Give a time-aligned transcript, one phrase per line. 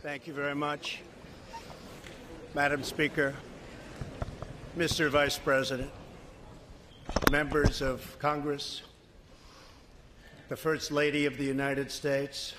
[0.00, 1.00] Thank you very much.
[2.52, 3.32] Madam Speaker,
[4.76, 5.08] Mr.
[5.08, 5.90] Vice President,
[7.30, 8.82] members of Congress,
[10.48, 12.54] the First Lady of the United States,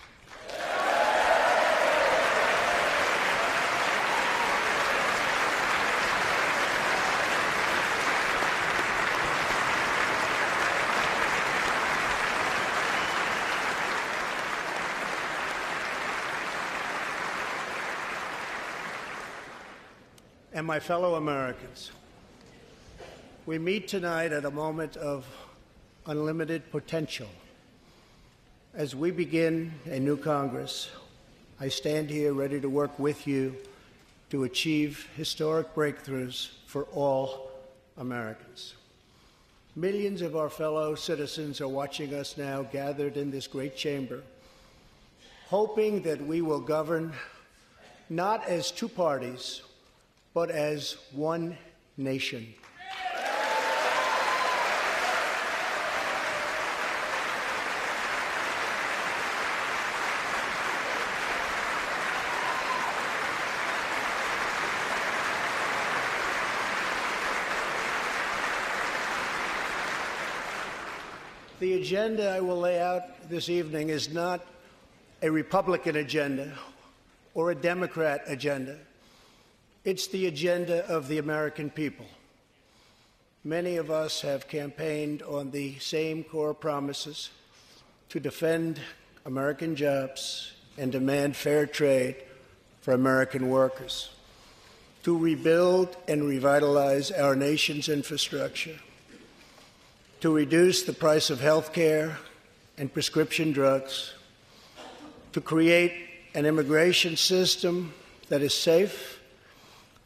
[20.65, 21.91] and my fellow Americans.
[23.45, 25.23] We meet tonight at a moment of
[26.07, 27.27] unlimited potential.
[28.73, 30.89] As we begin a new Congress,
[31.59, 33.55] I stand here ready to work with you
[34.31, 37.51] to achieve historic breakthroughs for all
[37.99, 38.73] Americans.
[39.75, 44.23] Millions of our fellow citizens are watching us now gathered in this great chamber,
[45.45, 47.13] hoping that we will govern
[48.09, 49.61] not as two parties
[50.35, 51.57] but as one
[51.95, 52.53] nation.
[71.61, 74.45] The agenda I will lay out this evening is not
[75.21, 76.51] a Republican agenda
[77.33, 78.77] or a Democrat agenda.
[79.85, 82.07] It's the agenda of the American people.
[83.43, 87.29] Many of us have campaigned on the same core promises
[88.09, 88.79] to defend
[89.27, 92.15] American jobs and demand fair trade
[92.81, 94.09] for American workers,
[95.03, 98.79] to rebuild and revitalize our nation's infrastructure,
[100.19, 102.17] to reduce the price of health care
[102.79, 104.15] and prescription drugs,
[105.31, 105.93] to create
[106.33, 107.93] an immigration system
[108.29, 109.14] that is safe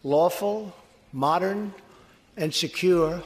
[0.03, 0.73] lawful,
[1.11, 1.73] modern,
[2.37, 3.21] and secure,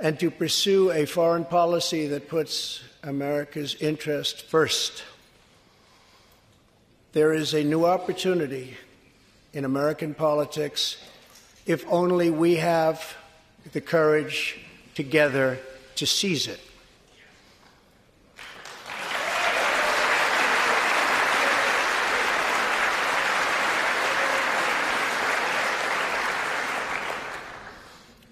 [0.00, 5.04] and to pursue a foreign policy that puts America's interest first.
[7.12, 8.76] There is a new opportunity
[9.52, 10.98] in American politics
[11.64, 13.16] if only we have
[13.72, 14.58] the courage
[14.94, 15.58] together
[15.96, 16.60] to seize it.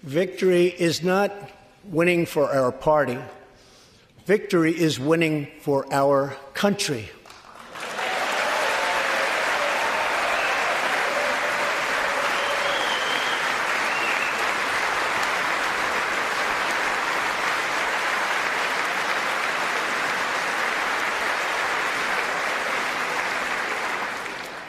[0.05, 1.33] Victory is not
[1.85, 3.17] winning for our party.
[4.27, 7.09] Victory is winning for our country.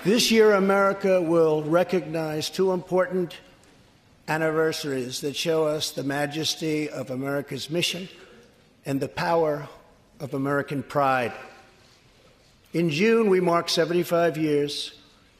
[0.02, 3.36] This year, America will recognize two important
[4.28, 8.08] anniversaries that show us the majesty of America's mission
[8.84, 9.68] and the power
[10.20, 11.32] of American pride.
[12.72, 14.92] In June, we mark 75 years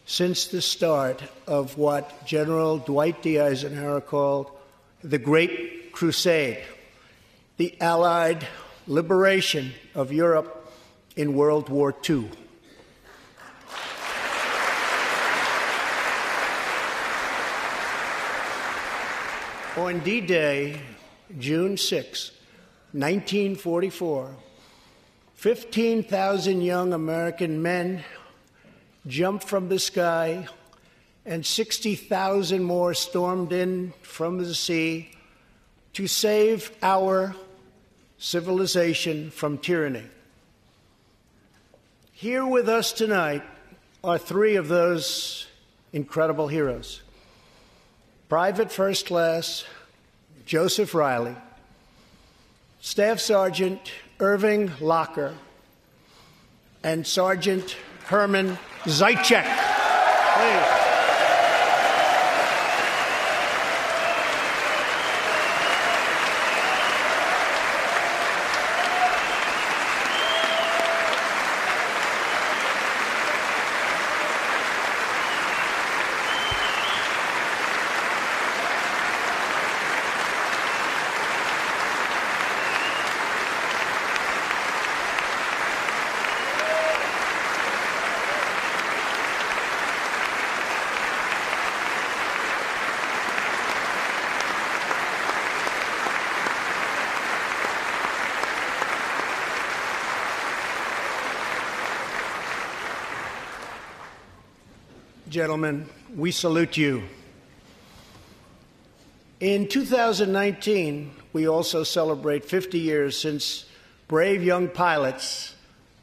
[0.07, 3.41] since the start of what General Dwight D.
[3.41, 4.51] Eisenhower called
[5.03, 6.63] the Great Crusade,
[7.57, 8.47] the Allied
[8.87, 10.73] liberation of Europe
[11.17, 12.31] in World War II.
[19.77, 20.81] On D Day,
[21.39, 22.31] June 6,
[22.93, 24.35] 1944,
[25.35, 28.03] 15,000 young American men
[29.07, 30.49] jumped from the sky,
[31.27, 35.11] and 60,000 more stormed in from the sea
[35.93, 37.37] to save our
[38.17, 40.07] civilization from tyranny.
[42.13, 43.43] Here with us tonight
[44.03, 45.49] are three of those
[45.93, 47.03] incredible heroes.
[48.29, 49.65] Private First Class
[50.47, 51.37] Joseph Riley,
[52.81, 55.35] Staff Sergeant Irving Locker,
[56.83, 57.77] and Sergeant
[58.07, 59.45] Herman Zeitchik.
[59.45, 60.76] Please.
[105.37, 105.87] Gentlemen,
[106.17, 107.03] we salute you.
[109.39, 113.67] In 2019, we also celebrate 50 years since
[114.09, 115.55] brave young pilots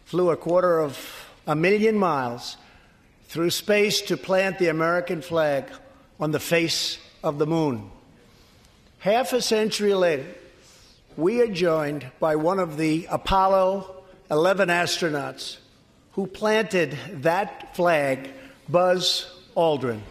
[0.06, 2.57] flew a quarter of a million miles
[3.24, 5.65] through space to plant the American flag
[6.19, 7.89] on the face of the moon.
[9.00, 10.27] Half a century later,
[11.18, 15.57] we are joined by one of the Apollo 11 astronauts
[16.12, 18.29] who planted that flag,
[18.69, 20.01] Buzz Aldrin.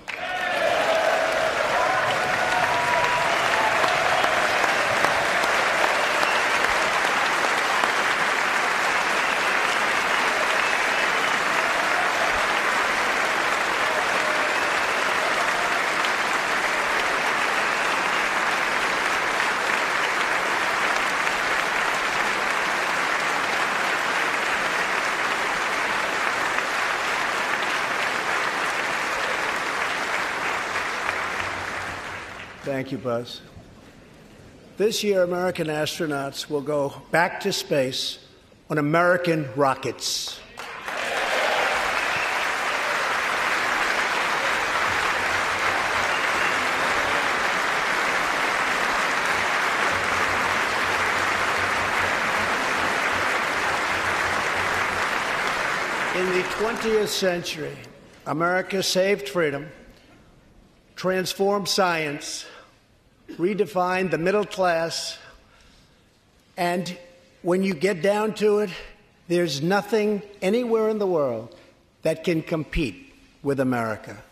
[32.93, 33.41] Thank you, Buzz.
[34.77, 38.19] This year, American astronauts will go back to space
[38.69, 40.39] on American rockets.
[56.15, 57.75] In the 20th century,
[58.27, 59.71] America saved freedom,
[60.94, 62.44] transformed science,
[63.37, 65.19] redefined the middle class,
[66.56, 66.96] and
[67.43, 68.70] when you get down to it,
[69.29, 71.55] there's nothing anywhere in the world
[72.02, 74.23] that can compete with America.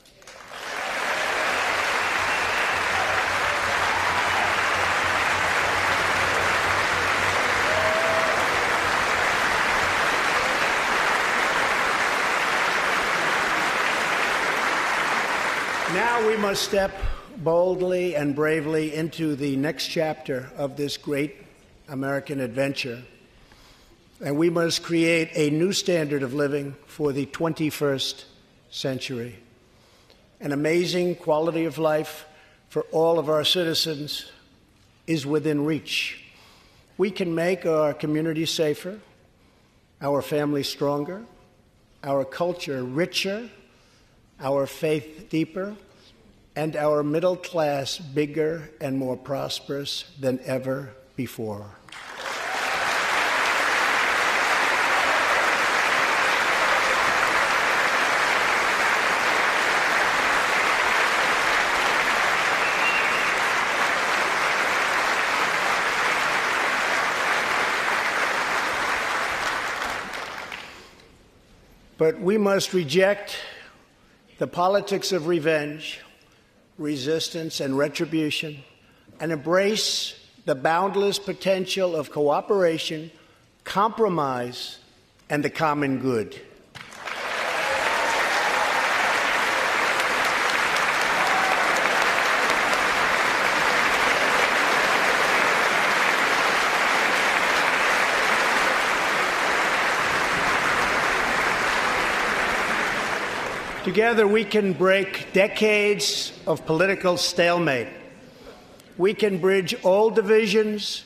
[15.93, 16.93] Now we must step
[17.43, 21.37] boldly and bravely into the next chapter of this great
[21.89, 23.03] American adventure.
[24.23, 28.25] And we must create a new standard of living for the 21st
[28.71, 29.39] century.
[30.41, 32.27] An amazing quality of life
[32.69, 34.31] for all of our citizens
[35.07, 36.23] is within reach.
[36.99, 39.01] We can make our community safer,
[40.03, 41.25] our family stronger,
[42.05, 43.49] our culture richer,
[44.39, 45.75] our faith deeper,
[46.57, 51.67] and our middle class bigger and more prosperous than ever before.
[72.01, 73.37] But we must reject
[74.39, 76.01] the politics of revenge,
[76.81, 78.57] resistance, and retribution
[79.21, 80.15] and embrace
[80.47, 83.11] the boundless potential of cooperation,
[83.65, 84.79] compromise,
[85.29, 86.41] and the common good.
[103.91, 107.89] Together, we can break decades of political stalemate.
[108.97, 111.05] We can bridge old divisions,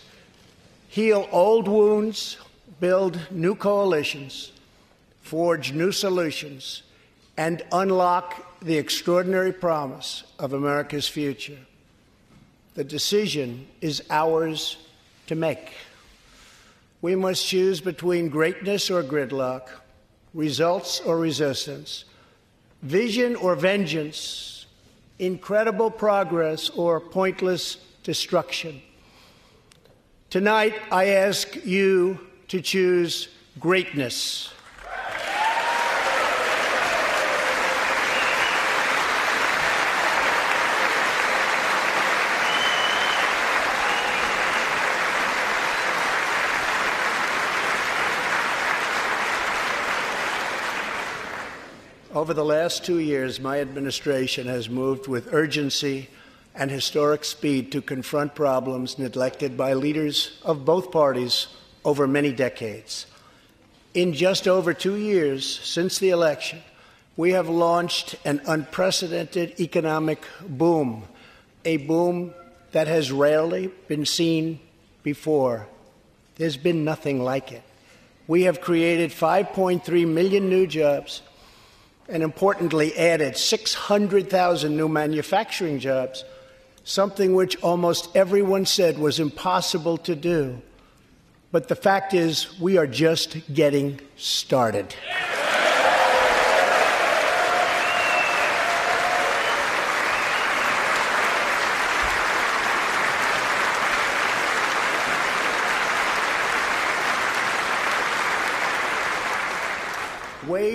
[0.88, 2.36] heal old wounds,
[2.80, 4.52] build new coalitions,
[5.22, 6.82] forge new solutions,
[7.38, 11.60] and unlock the extraordinary promise of America's future.
[12.74, 14.76] The decision is ours
[15.28, 15.72] to make.
[17.00, 19.68] We must choose between greatness or gridlock,
[20.34, 22.04] results or resistance
[22.84, 24.66] vision or vengeance,
[25.18, 28.80] incredible progress or pointless destruction.
[30.28, 34.53] Tonight, I ask you to choose greatness.
[52.25, 56.09] Over the last two years, my administration has moved with urgency
[56.54, 61.49] and historic speed to confront problems neglected by leaders of both parties
[61.85, 63.04] over many decades.
[63.93, 66.62] In just over two years since the election,
[67.14, 71.02] we have launched an unprecedented economic boom,
[71.66, 72.33] a boom
[72.73, 74.61] that has rarely been seen
[75.02, 75.66] before.
[76.37, 77.64] There's been nothing like it.
[78.26, 81.21] We have created 5.3 million new jobs
[82.08, 86.25] and importantly added 600,000 new manufacturing jobs,
[86.84, 90.61] something which almost everyone said was impossible to do.
[91.50, 94.94] But the fact is, we are just getting started.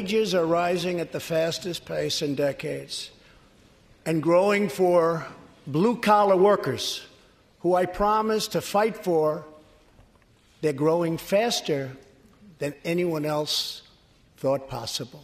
[0.10, 3.12] Wages are rising at the fastest pace in decades
[4.08, 5.28] and growing for
[5.68, 7.06] blue collar workers
[7.60, 9.46] who I promised to fight for.
[10.62, 11.92] They're growing faster
[12.58, 13.84] than anyone else
[14.38, 15.24] thought possible.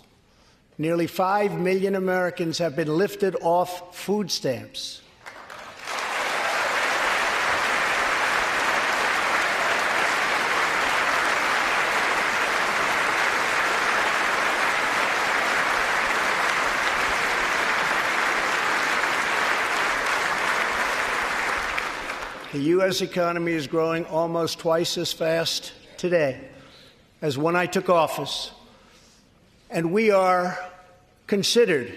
[0.77, 5.01] Nearly 5 million Americans have been lifted off food stamps.
[22.55, 23.01] The U.S.
[23.01, 26.39] economy is growing almost twice as fast today
[27.21, 28.49] as when I took office.
[29.69, 30.57] And we are
[31.27, 31.91] considered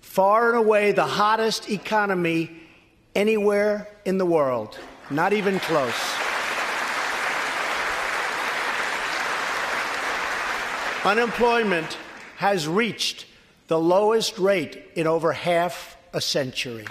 [0.00, 2.56] far and away the hottest economy
[3.16, 4.78] anywhere in the world,
[5.10, 6.00] not even close.
[11.04, 11.98] Unemployment
[12.36, 13.26] has reached
[13.66, 16.86] the lowest rate in over half a century.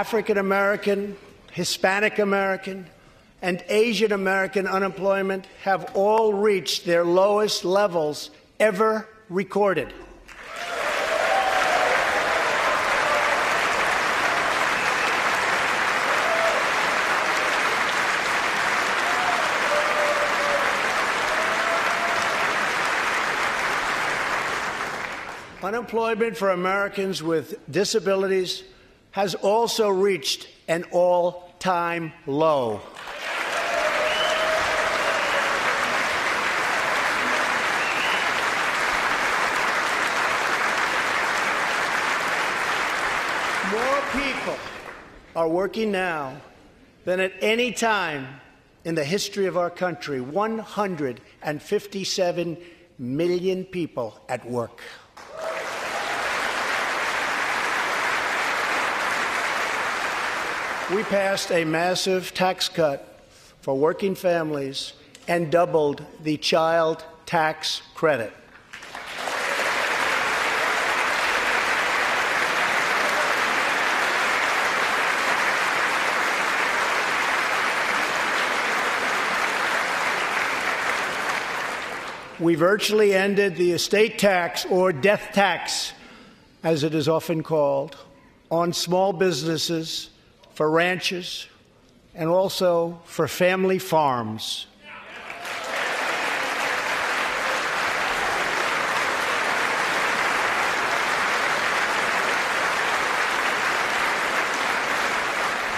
[0.00, 1.14] African American,
[1.52, 2.86] Hispanic American,
[3.42, 9.92] and Asian American unemployment have all reached their lowest levels ever recorded.
[25.62, 28.62] Unemployment for Americans with disabilities
[29.12, 32.80] has also reached an all time low.
[43.72, 44.56] More people
[45.36, 46.40] are working now
[47.04, 48.40] than at any time
[48.84, 52.58] in the history of our country 157
[52.98, 54.80] million people at work.
[60.94, 63.20] We passed a massive tax cut
[63.60, 64.92] for working families
[65.28, 68.32] and doubled the child tax credit.
[82.40, 85.92] We virtually ended the estate tax, or death tax,
[86.64, 87.96] as it is often called,
[88.50, 90.09] on small businesses
[90.60, 91.46] for ranches,
[92.14, 94.66] and also for family farms.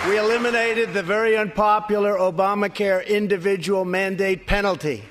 [0.08, 5.04] We eliminated the very unpopular Obamacare individual mandate penalty.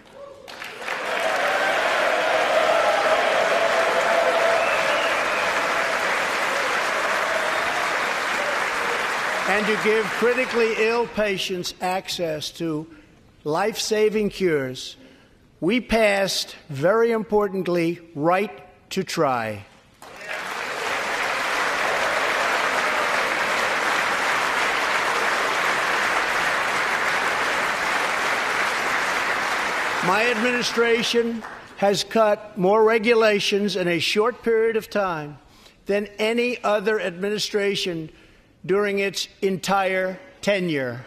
[9.51, 12.88] And to give critically ill patients access to
[13.43, 14.96] life saving cures,
[15.60, 19.65] we passed, very importantly, right to try.
[30.08, 31.43] My administration
[31.75, 35.39] has cut more regulations in a short period of time
[35.88, 38.10] than any other administration
[38.65, 41.06] during its entire tenure.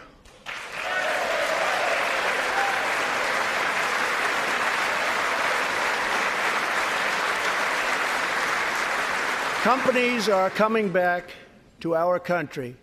[9.63, 11.31] Companies are coming back
[11.79, 12.75] to our country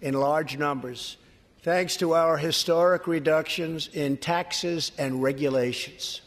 [0.00, 1.16] in large numbers
[1.66, 6.20] thanks to our historic reductions in taxes and regulations.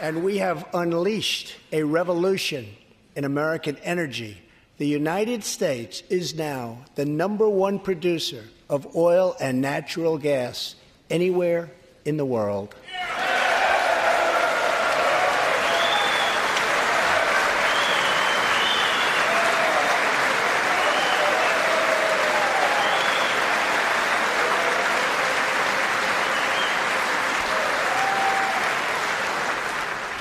[0.00, 2.66] And we have unleashed a revolution
[3.14, 4.40] in American energy.
[4.78, 10.74] The United States is now the number one producer of oil and natural gas
[11.10, 11.70] anywhere
[12.06, 12.74] in the world.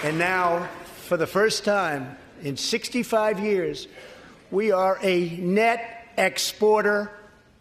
[0.09, 0.67] And now,
[1.05, 3.87] for the first time in 65 years,
[4.49, 7.11] we are a net exporter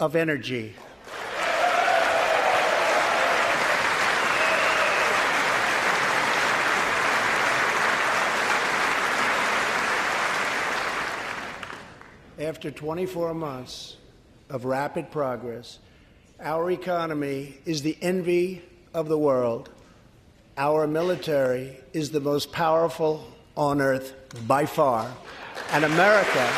[0.01, 0.73] of energy.
[12.39, 13.99] After 24 months
[14.49, 15.81] of rapid progress,
[16.41, 18.63] our economy is the envy
[18.95, 19.69] of the world.
[20.61, 23.25] Our military is the most powerful
[23.57, 24.13] on earth
[24.49, 25.09] by far.
[25.71, 26.53] And America.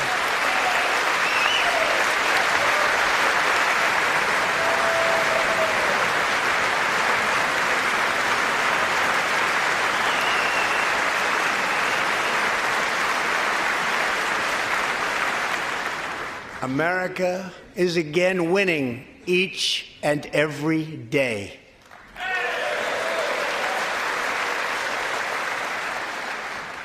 [16.62, 21.59] America is again winning each and every day.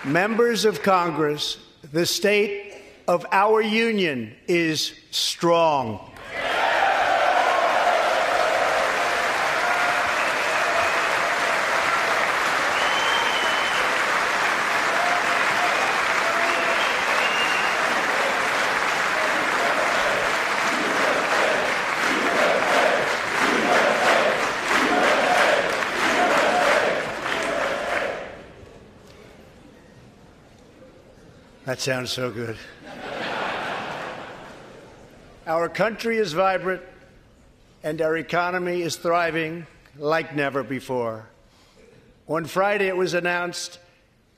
[0.06, 1.58] Members of Congress,
[1.92, 2.76] the state
[3.08, 6.12] of our union is strong.
[31.76, 32.56] That sounds so good.
[35.46, 36.82] our country is vibrant
[37.84, 41.28] and our economy is thriving like never before.
[42.30, 43.80] On Friday, it was announced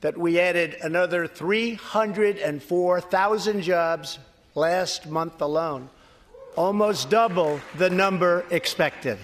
[0.00, 4.18] that we added another 304,000 jobs
[4.56, 5.88] last month alone,
[6.56, 9.16] almost double the number expected.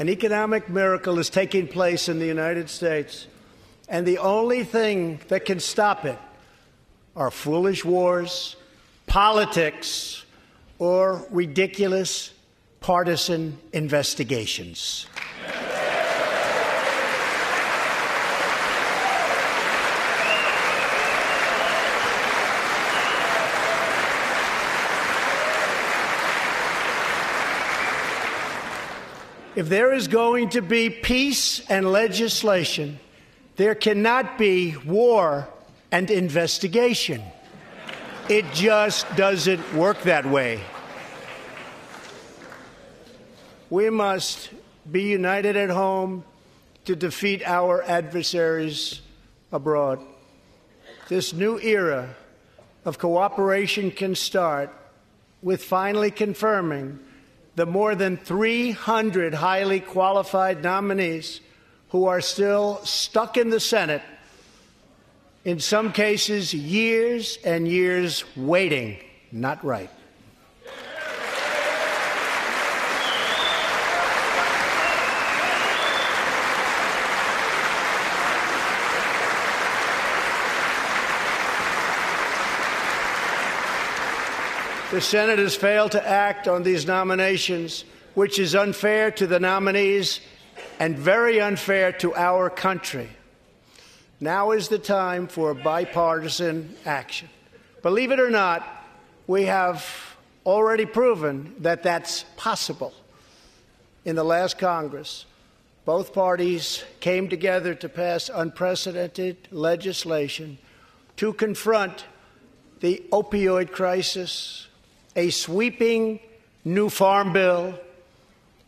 [0.00, 3.26] An economic miracle is taking place in the United States,
[3.86, 6.18] and the only thing that can stop it
[7.14, 8.56] are foolish wars,
[9.06, 10.24] politics,
[10.78, 12.32] or ridiculous
[12.80, 15.04] partisan investigations.
[29.60, 32.98] If there is going to be peace and legislation,
[33.56, 35.50] there cannot be war
[35.92, 37.22] and investigation.
[38.30, 40.62] It just doesn't work that way.
[43.68, 44.48] We must
[44.90, 46.24] be united at home
[46.86, 49.02] to defeat our adversaries
[49.52, 50.00] abroad.
[51.10, 52.14] This new era
[52.86, 54.74] of cooperation can start
[55.42, 56.98] with finally confirming
[57.60, 61.42] the more than 300 highly qualified nominees
[61.90, 64.00] who are still stuck in the Senate,
[65.44, 68.96] in some cases, years and years waiting.
[69.30, 69.90] Not right.
[84.90, 90.18] The Senate has failed to act on these nominations, which is unfair to the nominees
[90.80, 93.08] and very unfair to our country.
[94.18, 97.28] Now is the time for bipartisan action.
[97.82, 98.66] Believe it or not,
[99.28, 99.86] we have
[100.44, 102.92] already proven that that's possible.
[104.04, 105.24] In the last Congress,
[105.84, 110.58] both parties came together to pass unprecedented legislation
[111.16, 112.06] to confront
[112.80, 114.66] the opioid crisis,
[115.16, 116.20] a sweeping
[116.64, 117.78] new farm bill,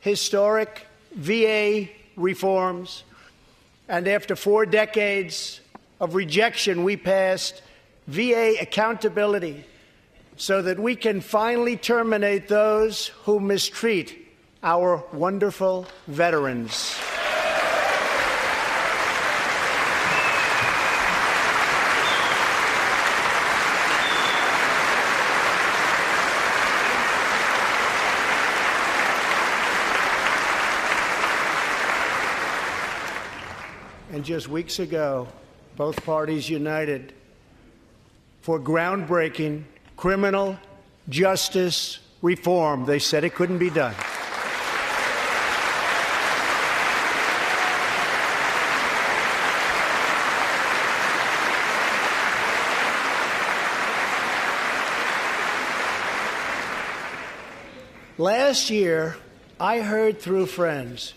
[0.01, 3.05] historic VA reforms,
[3.89, 5.61] and after four decades
[6.01, 7.63] of rejection, we passed
[8.07, 9.65] VA accountability
[10.37, 14.19] so that we can finally terminate those who mistreat
[14.63, 16.97] our wonderful veterans.
[34.33, 35.29] just weeks ago,
[35.77, 37.13] both parties united
[38.41, 39.63] for groundbreaking
[39.99, 40.57] criminal
[41.11, 42.87] justice reform.
[42.87, 43.95] They said it couldn't be done.
[58.17, 59.19] Last year,
[59.61, 61.13] I heard through friends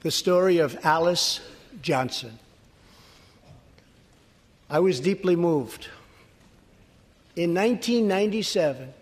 [0.00, 1.38] the story of Alice
[1.80, 2.40] Johnson.
[4.68, 5.88] I was deeply moved.
[7.36, 8.92] In 1997,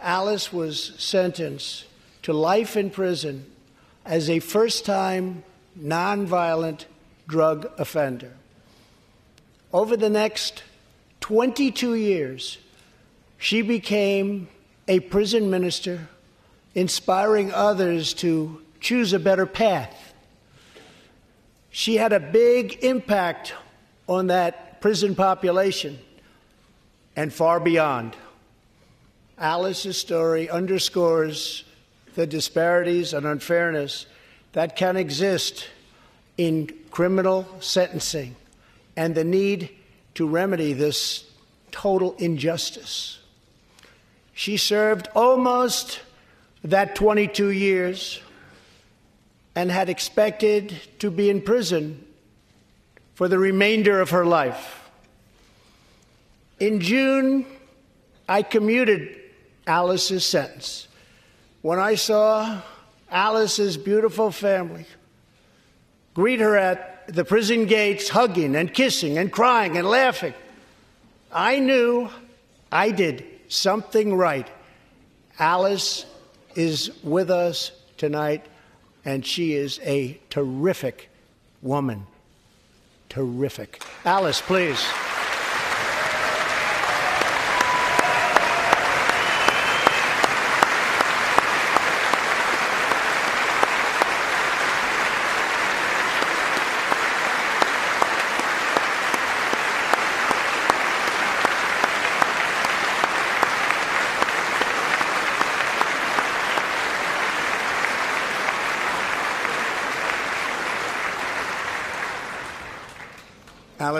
[0.00, 1.84] Alice was sentenced
[2.22, 3.46] to life in prison
[4.04, 5.44] as a first time
[5.78, 6.86] nonviolent
[7.28, 8.32] drug offender.
[9.72, 10.64] Over the next
[11.20, 12.58] 22 years,
[13.38, 14.48] she became
[14.88, 16.08] a prison minister,
[16.74, 20.14] inspiring others to choose a better path.
[21.70, 23.54] She had a big impact
[24.08, 25.98] on that prison population
[27.14, 28.16] and far beyond.
[29.38, 31.64] Alice's story underscores
[32.14, 34.06] the disparities and unfairness
[34.52, 35.68] that can exist
[36.38, 38.34] in criminal sentencing
[38.96, 39.70] and the need
[40.14, 41.30] to remedy this
[41.70, 43.18] total injustice.
[44.32, 46.00] She served almost
[46.64, 48.20] that 22 years
[49.54, 52.05] and had expected to be in prison
[53.16, 54.90] for the remainder of her life.
[56.60, 57.46] In June,
[58.28, 59.18] I commuted
[59.66, 60.86] Alice's sentence.
[61.62, 62.60] When I saw
[63.10, 64.84] Alice's beautiful family
[66.12, 70.34] greet her at the prison gates, hugging and kissing and crying and laughing,
[71.32, 72.10] I knew
[72.70, 74.46] I did something right.
[75.38, 76.04] Alice
[76.54, 78.44] is with us tonight,
[79.06, 81.08] and she is a terrific
[81.62, 82.06] woman.
[83.08, 83.82] Terrific.
[84.04, 84.84] Alice, please.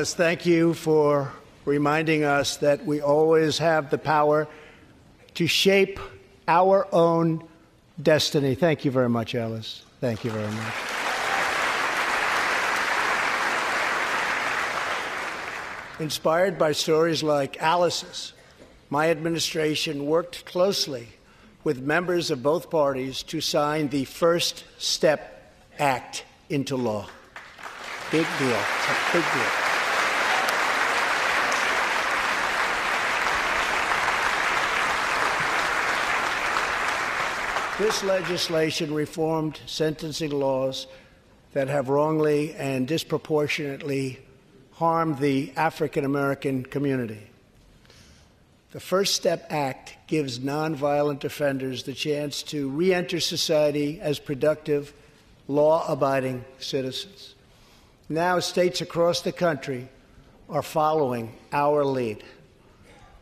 [0.07, 1.33] Alice, thank you for
[1.65, 4.47] reminding us that we always have the power
[5.35, 5.99] to shape
[6.47, 7.43] our own
[8.01, 8.55] destiny.
[8.55, 9.83] Thank you very much, Alice.
[10.01, 10.75] Thank you very much.
[15.99, 18.33] Inspired by stories like Alice's,
[18.91, 21.09] my administration worked closely
[21.65, 27.09] with members of both parties to sign the First Step Act into law.
[28.13, 28.61] Big deal.
[29.13, 29.66] Big deal.
[37.79, 40.87] This legislation reformed sentencing laws
[41.53, 44.19] that have wrongly and disproportionately
[44.73, 47.21] harmed the African American community.
[48.73, 54.95] The First Step Act gives nonviolent offenders the chance to re enter society as productive,
[55.47, 57.35] law abiding citizens.
[58.09, 59.91] Now, states across the country
[60.49, 62.25] are following our lead.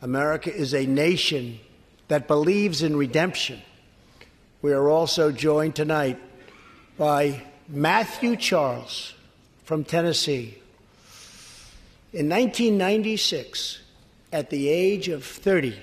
[0.01, 1.59] America is a nation
[2.07, 3.61] that believes in redemption
[4.65, 6.19] we are also joined tonight
[6.97, 9.13] by Matthew Charles
[9.65, 10.57] from Tennessee.
[12.15, 13.83] In 1996,
[14.33, 15.79] at the age of 30,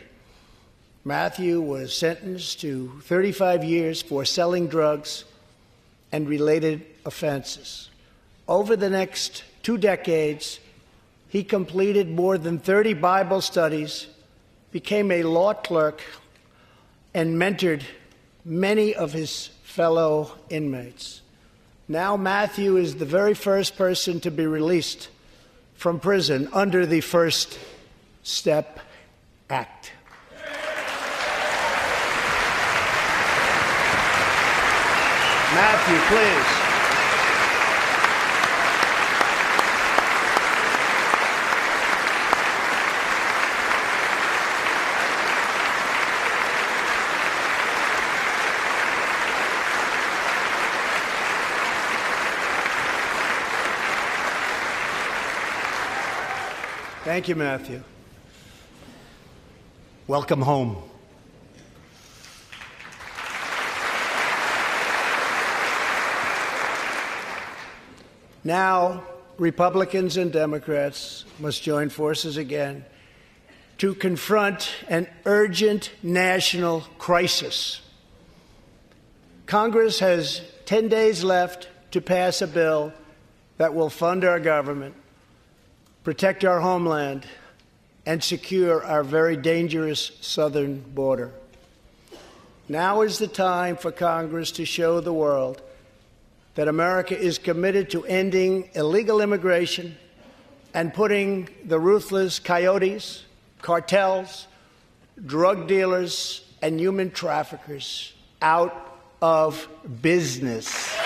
[1.06, 5.26] Matthew was sentenced to 35 years for selling drugs
[6.12, 7.91] and related offenses.
[8.48, 10.60] Over the next two decades,
[11.30, 14.08] he completed more than 30 Bible studies,
[14.72, 16.02] became a law clerk,
[17.13, 17.84] and mentored
[18.44, 21.22] many of his fellow inmates.
[21.88, 25.10] Now, Matthew is the very first person to be released
[25.76, 27.60] from prison under the First
[28.24, 28.80] Step
[29.50, 29.92] Act.
[35.54, 36.61] Matthew, please.
[57.22, 57.84] Thank you, Matthew.
[60.08, 60.76] Welcome home.
[68.44, 69.04] Now,
[69.38, 72.86] Republicans and Democrats must join forces again
[73.78, 77.82] to confront an urgent national crisis.
[79.46, 82.92] Congress has 10 days left to pass a bill
[83.58, 84.96] that will fund our government
[86.04, 87.26] protect our homeland,
[88.06, 91.32] and secure our very dangerous southern border.
[92.68, 95.62] Now is the time for Congress to show the world
[96.56, 99.96] that America is committed to ending illegal immigration
[100.74, 103.24] and putting the ruthless coyotes,
[103.62, 104.48] cartels,
[105.24, 109.68] drug dealers, and human traffickers out of
[110.02, 110.98] business.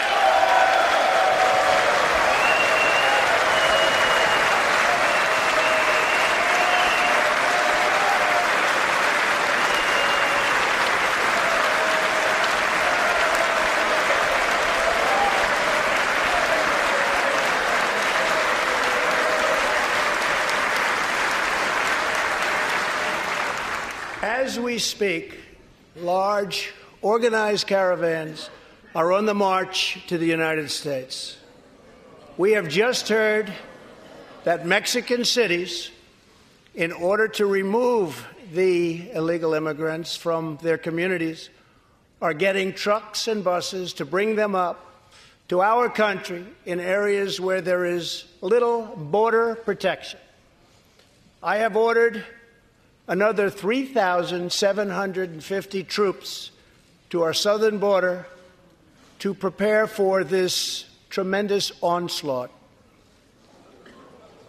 [24.21, 25.39] As we speak,
[25.95, 28.49] large organized caravans
[28.93, 31.37] are on the march to the United States.
[32.37, 33.51] We have just heard
[34.43, 35.91] that Mexican cities,
[36.73, 41.49] in order to remove the illegal immigrants from their communities,
[42.21, 44.85] are getting trucks and buses to bring them up
[45.47, 50.19] to our country in areas where there is little border protection.
[51.43, 52.23] I have ordered
[53.07, 56.51] another 3,750 troops
[57.09, 58.25] to our southern border
[59.19, 62.51] to prepare for this tremendous onslaught.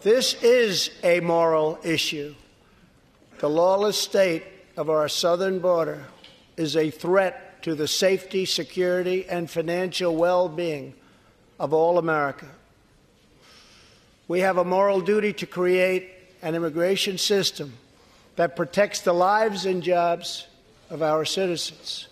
[0.03, 2.35] This is a moral issue.
[3.39, 4.45] The lawless state
[4.77, 6.05] of our southern border
[6.57, 10.95] is a threat to the safety, security, and financial well being
[11.59, 12.47] of all America.
[14.29, 16.11] We have a moral duty to create
[16.43, 17.75] an immigration system
[18.37, 20.47] that protects the lives and jobs
[20.91, 22.09] of our citizens.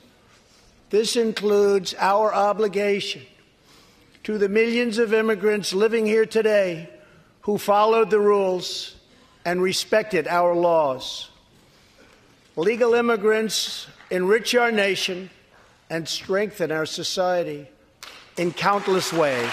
[0.90, 3.22] This includes our obligation
[4.24, 6.88] to the millions of immigrants living here today
[7.42, 8.96] who followed the rules
[9.44, 11.30] and respected our laws.
[12.56, 15.28] Legal immigrants enrich our nation
[15.90, 17.68] and strengthen our society
[18.38, 19.52] in countless ways.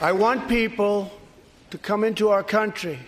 [0.00, 1.10] I want people
[1.70, 3.00] to come into our country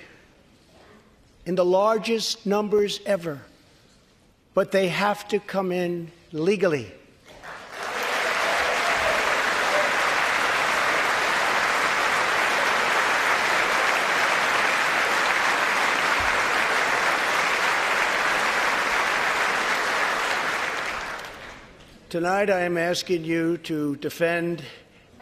[1.46, 3.40] in the largest numbers ever,
[4.54, 6.90] but they have to come in legally.
[22.08, 24.64] Tonight, I am asking you to defend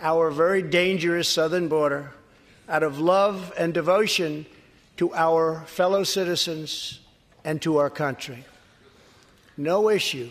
[0.00, 2.12] our very dangerous southern border
[2.68, 4.46] out of love and devotion
[4.96, 7.00] to our fellow citizens
[7.44, 8.44] and to our country.
[9.56, 10.30] No issue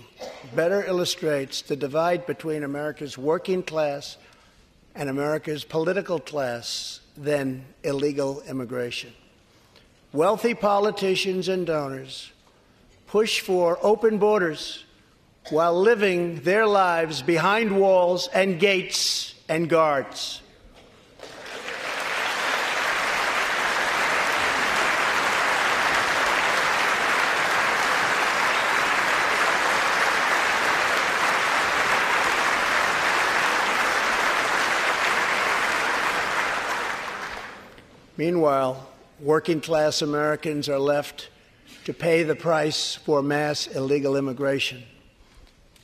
[0.56, 4.17] better illustrates the divide between America's working class
[4.95, 9.12] and America's political class than illegal immigration.
[10.13, 12.32] Wealthy politicians and donors
[13.08, 14.86] push for open borders
[15.49, 20.41] while living their lives behind walls and gates and guards.
[38.17, 41.29] Meanwhile, working class Americans are left
[41.86, 44.83] to pay the price for mass illegal immigration.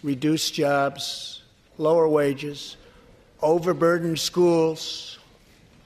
[0.02, 1.44] Reduced jobs,
[1.78, 2.76] lower wages,
[3.44, 5.20] overburdened schools,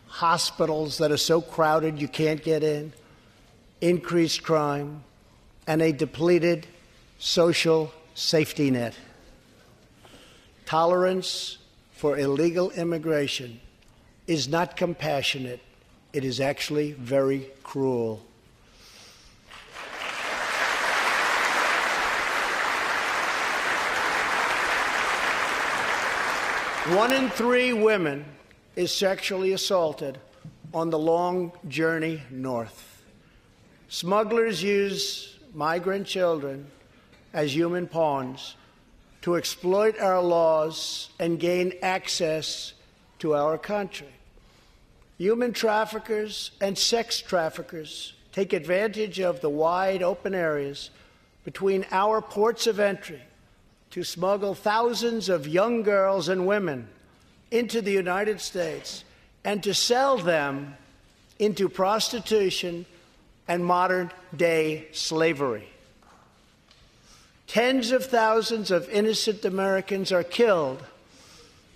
[0.08, 2.94] hospitals that are so crowded you can't get in,
[3.82, 5.04] increased crime,
[5.66, 6.66] and a depleted
[7.20, 8.96] social safety net.
[10.66, 11.58] Tolerance
[11.92, 13.60] for illegal immigration
[14.28, 15.62] is not compassionate,
[16.14, 18.27] it is actually very cruel.
[26.92, 28.24] One in three women
[28.78, 30.20] is sexually assaulted
[30.74, 33.04] on the long journey north.
[33.90, 36.68] Smugglers use migrant children
[37.34, 38.56] as human pawns
[39.24, 42.72] to exploit our laws and gain access
[43.20, 44.14] to our country.
[45.18, 50.90] Human traffickers and sex traffickers take advantage of the wide open areas
[51.44, 53.22] between our ports of entry
[53.98, 56.88] to smuggle thousands of young girls and women
[57.50, 59.04] into the United States
[59.44, 60.76] and to sell them
[61.40, 62.86] into prostitution
[63.48, 65.68] and modern day slavery.
[67.48, 70.84] Tens of thousands of innocent Americans are killed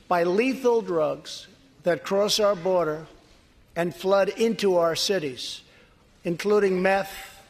[0.08, 1.48] by lethal drugs
[1.82, 3.08] that cross our border
[3.76, 5.62] and flood into our cities,
[6.24, 7.42] including meth,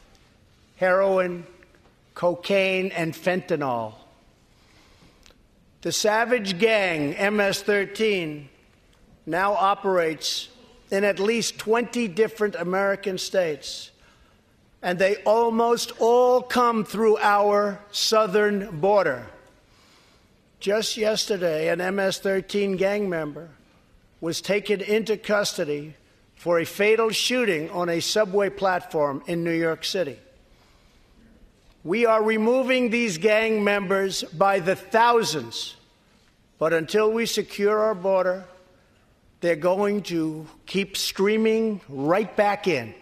[0.76, 1.44] heroin,
[2.14, 3.96] cocaine, and fentanyl.
[5.82, 8.48] The savage gang MS 13
[9.26, 10.48] now operates
[10.92, 13.90] in at least 20 different American states,
[14.80, 19.26] and they almost all come through our southern border.
[20.60, 23.48] Just yesterday, an MS 13 gang member
[24.20, 25.96] was taken into custody
[26.36, 30.18] for a fatal shooting on a subway platform in New York City.
[31.84, 35.74] We are removing these gang members by the thousands,
[36.58, 38.44] but until we secure our border,
[39.40, 42.94] they're going to keep streaming right back in.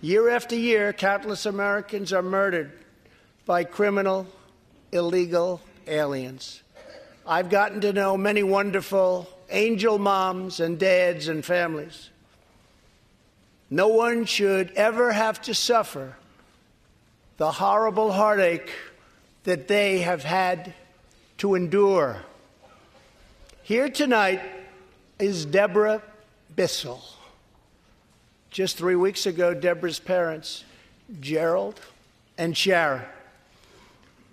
[0.00, 2.70] Year after year, countless Americans are murdered
[3.44, 4.28] by criminal,
[4.92, 6.62] illegal aliens.
[7.26, 12.10] I've gotten to know many wonderful angel moms and dads and families.
[13.68, 16.14] No one should ever have to suffer
[17.36, 18.70] the horrible heartache
[19.44, 20.72] that they have had
[21.38, 22.22] to endure.
[23.62, 24.40] Here tonight
[25.18, 26.02] is Deborah
[26.54, 27.02] Bissell.
[28.50, 30.64] Just three weeks ago, Deborah's parents,
[31.20, 31.78] Gerald
[32.38, 33.02] and Sharon,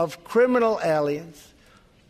[0.03, 1.53] of criminal aliens,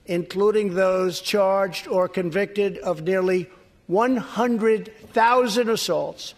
[0.06, 3.50] including those charged or convicted of nearly
[3.86, 6.32] 100,000 assaults,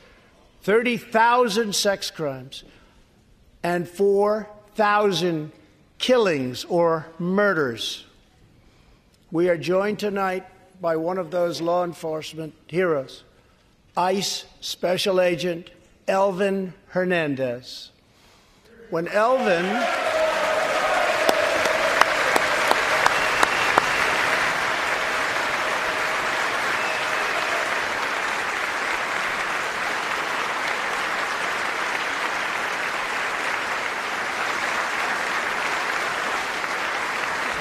[0.63, 2.65] 30,000 sex crimes,
[3.63, 5.53] and 4,000
[5.99, 8.05] killings or murders.
[9.31, 10.45] We are joined tonight
[10.81, 13.23] by one of those law enforcement heroes,
[13.97, 15.71] ICE Special Agent
[16.09, 17.93] Elvin Hernandez.
[18.91, 19.85] When Elvin.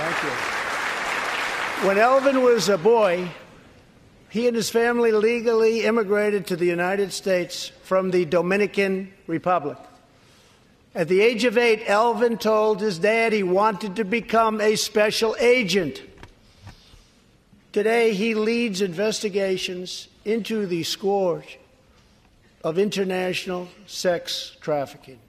[0.04, 1.83] Thank you.
[1.94, 3.30] When Elvin was a boy,
[4.32, 9.78] he and his family legally immigrated to the United States from the Dominican Republic.
[10.96, 15.36] At the age of eight, Elvin told his dad he wanted to become a special
[15.39, 16.02] agent.
[17.74, 21.60] Today, he leads investigations into the scourge
[22.64, 25.20] of international sex trafficking.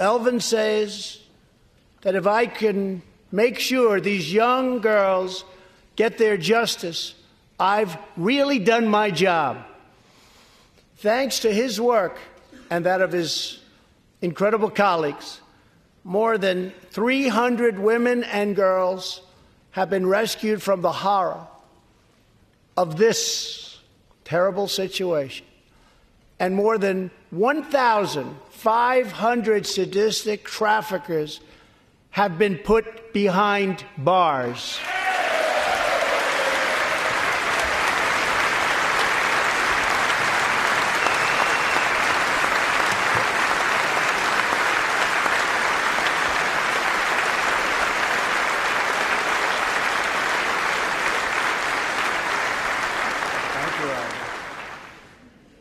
[0.00, 1.20] Elvin says
[2.00, 3.02] that if I can
[3.34, 5.44] make sure these young girls
[5.96, 7.16] get their justice,
[7.58, 9.66] I've really done my job.
[10.98, 12.20] Thanks to his work
[12.70, 13.58] and that of his
[14.22, 15.40] incredible colleagues,
[16.04, 19.20] more than 300 women and girls
[19.72, 21.48] have been rescued from the horror
[22.76, 23.80] of this
[24.24, 25.44] terrible situation.
[26.38, 31.40] And more than 1,500 sadistic traffickers
[32.14, 34.78] have been put behind bars.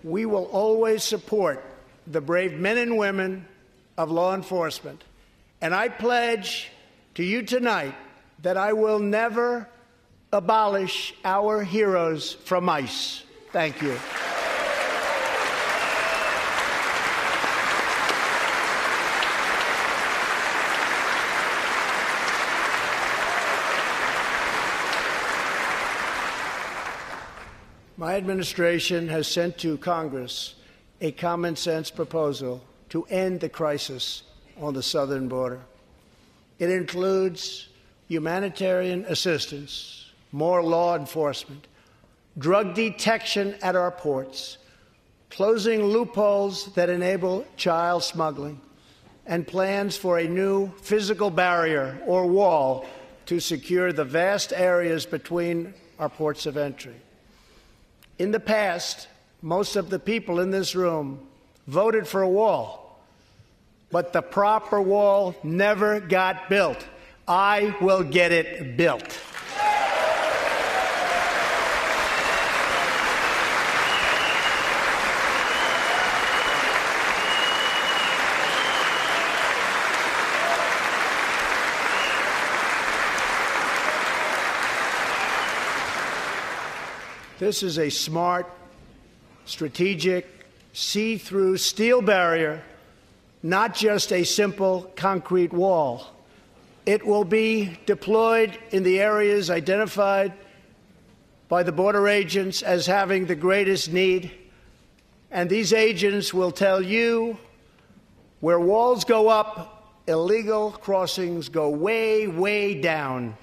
[0.03, 1.65] We will always support
[2.05, 3.47] the brave men and women
[3.97, 5.03] of law enforcement
[5.63, 6.69] and I pledge
[7.15, 7.95] to you tonight
[8.41, 9.69] that I will never
[10.33, 13.23] abolish our heroes from ICE.
[13.53, 13.97] Thank you.
[27.95, 30.55] My administration has sent to Congress
[30.99, 34.23] a common sense proposal to end the crisis
[34.59, 35.61] on the southern border.
[36.59, 37.67] It includes
[38.07, 41.67] humanitarian assistance, more law enforcement,
[42.37, 44.57] drug detection at our ports,
[45.29, 48.59] closing loopholes that enable child smuggling,
[49.25, 52.85] and plans for a new physical barrier or wall
[53.25, 56.95] to secure the vast areas between our ports of entry.
[58.19, 59.07] In the past,
[59.41, 61.25] most of the people in this room
[61.67, 62.82] voted for a wall,
[63.93, 66.83] but the proper wall never got built.
[67.27, 69.19] I will get it built.
[87.37, 88.49] This is a smart,
[89.45, 90.25] strategic,
[90.71, 92.63] see through steel barrier,
[93.43, 96.07] not just a simple concrete wall.
[96.85, 100.33] It will be deployed in the areas identified
[101.49, 104.31] by the border agents as having the greatest need.
[105.29, 107.37] And these agents will tell you
[108.39, 113.37] where walls go up, illegal crossings go way, way down.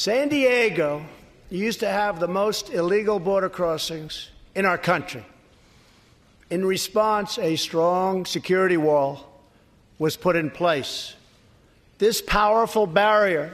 [0.00, 1.04] San Diego
[1.50, 5.22] used to have the most illegal border crossings in our country.
[6.48, 9.30] In response, a strong security wall
[9.98, 11.14] was put in place.
[11.98, 13.52] This powerful barrier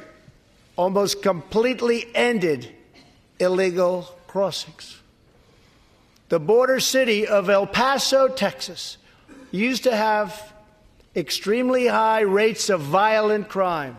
[0.76, 2.70] almost completely ended
[3.40, 5.00] illegal crossings.
[6.28, 8.98] The border city of El Paso, Texas,
[9.50, 10.52] used to have
[11.16, 13.96] extremely high rates of violent crime,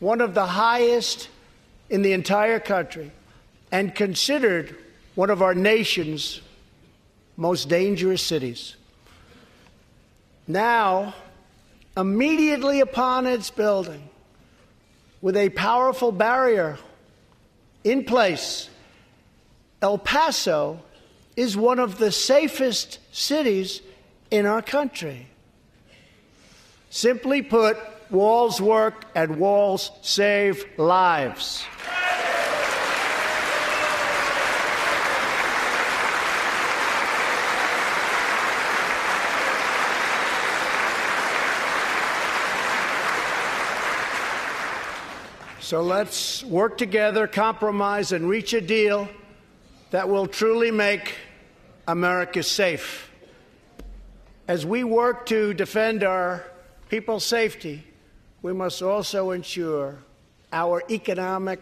[0.00, 1.28] one of the highest
[1.88, 3.10] in the entire country
[3.70, 4.76] and considered
[5.14, 6.40] one of our nation's
[7.36, 8.76] most dangerous cities.
[10.46, 11.14] Now,
[11.96, 14.08] immediately upon its building,
[15.20, 16.78] with a powerful barrier
[17.84, 18.68] in place,
[19.82, 20.80] El Paso
[21.36, 23.82] is one of the safest cities
[24.30, 25.26] in our country.
[26.90, 27.76] Simply put,
[28.10, 31.64] walls work and walls save lives.
[45.66, 49.08] So let's work together, compromise, and reach a deal
[49.90, 51.16] that will truly make
[51.88, 53.10] America safe.
[54.46, 56.44] As we work to defend our
[56.88, 57.84] people's safety,
[58.42, 59.98] we must also ensure
[60.52, 61.58] our economic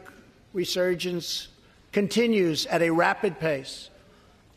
[0.52, 1.48] resurgence
[1.90, 3.88] continues at a rapid pace.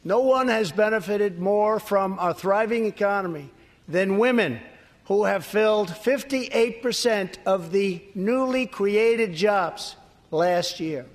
[0.03, 3.49] No one has benefited more from a thriving economy
[3.87, 4.59] than women
[5.07, 9.95] who have filled 58% of the newly created jobs
[10.31, 11.05] last year.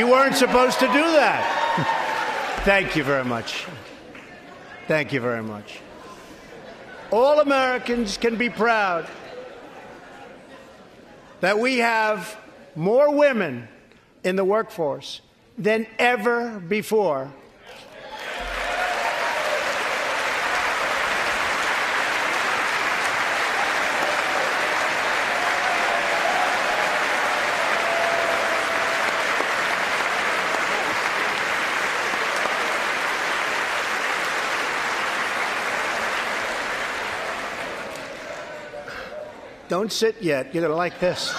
[0.00, 2.62] You weren't supposed to do that.
[2.64, 3.66] Thank you very much.
[4.88, 5.80] Thank you very much.
[7.10, 9.06] All Americans can be proud
[11.40, 12.34] that we have
[12.74, 13.68] more women
[14.24, 15.20] in the workforce
[15.58, 17.30] than ever before
[39.70, 40.52] Don't sit yet.
[40.52, 41.32] You're going to like this.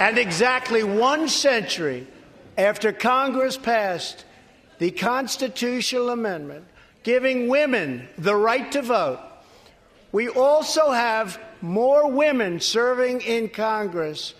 [0.00, 2.08] and exactly one century
[2.58, 4.24] after Congress passed
[4.80, 6.64] the constitutional amendment
[7.04, 9.20] giving women the right to vote,
[10.10, 14.34] we also have more women serving in Congress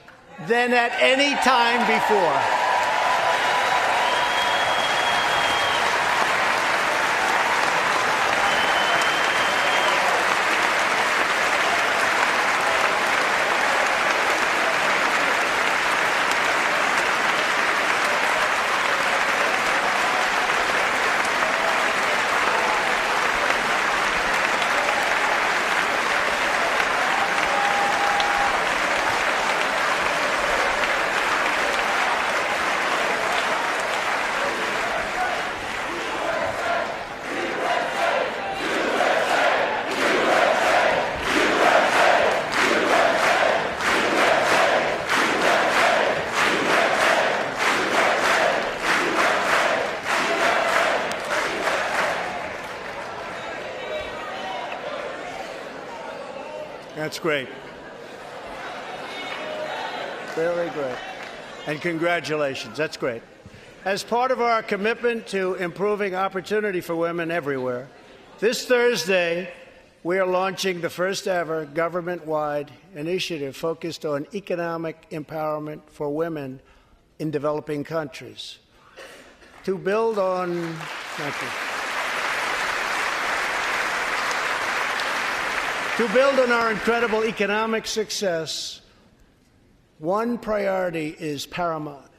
[0.48, 2.69] than at any time before.
[57.10, 57.48] That's great.
[60.36, 60.96] Very great.
[61.66, 62.76] And congratulations.
[62.76, 63.20] That's great.
[63.84, 67.88] As part of our commitment to improving opportunity for women everywhere,
[68.38, 69.52] this Thursday
[70.04, 76.60] we are launching the first ever government wide initiative focused on economic empowerment for women
[77.18, 78.60] in developing countries.
[79.64, 80.76] To build on,
[81.16, 81.69] thank you.
[86.00, 88.80] To build on our incredible economic success,
[89.98, 92.10] one priority is paramount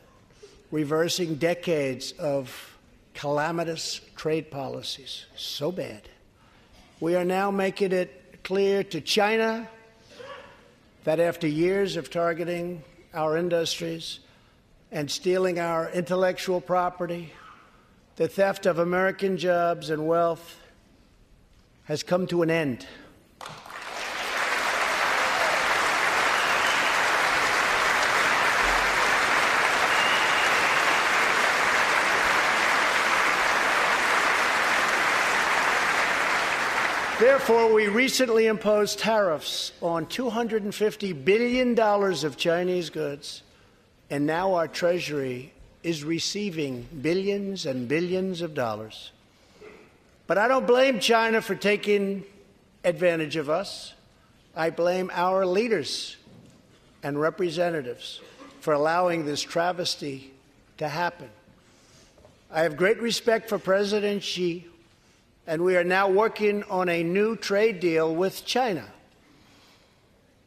[0.69, 2.77] reversing decades of
[3.15, 5.25] calamitous trade policies.
[5.35, 6.07] So bad.
[6.99, 9.67] We are now making it clear to China
[11.03, 12.83] that after years of targeting
[13.15, 14.19] our industries
[14.91, 17.33] and stealing our intellectual property,
[18.15, 20.59] the theft of American jobs and wealth
[21.85, 22.85] has come to an end.
[37.21, 43.43] Therefore, we recently imposed tariffs on $250 billion of Chinese goods,
[44.09, 45.53] and now our Treasury
[45.83, 49.11] is receiving billions and billions of dollars.
[50.25, 52.23] But I don't blame China for taking
[52.83, 53.93] advantage of us.
[54.55, 56.17] I blame our leaders
[57.03, 58.19] and representatives
[58.61, 60.33] for allowing this travesty
[60.79, 61.29] to happen.
[62.49, 64.65] I have great respect for President Xi
[65.47, 68.85] and we are now working on a new trade deal with China.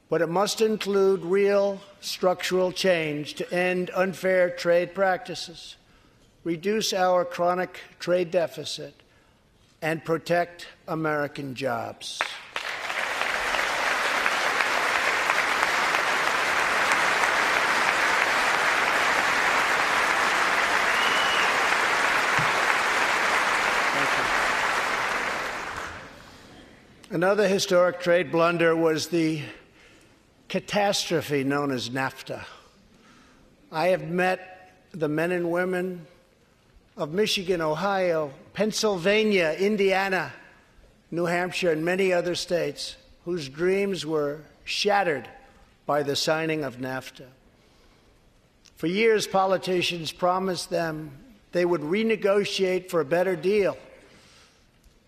[0.09, 5.77] But it must include real structural change to end unfair trade practices,
[6.45, 8.95] reduce our chronic trade deficit,
[9.83, 12.21] and protect American jobs.
[27.15, 29.41] Another historic trade blunder was the
[30.49, 32.43] catastrophe known as NAFTA.
[33.71, 36.09] I have met the men and women
[36.97, 40.33] of Michigan, Ohio, Pennsylvania, Indiana,
[41.13, 45.29] New Hampshire, and many other states whose dreams were shattered
[45.87, 47.29] by the signing of NAFTA.
[48.75, 51.13] For years, politicians promised them
[51.53, 53.77] they would renegotiate for a better deal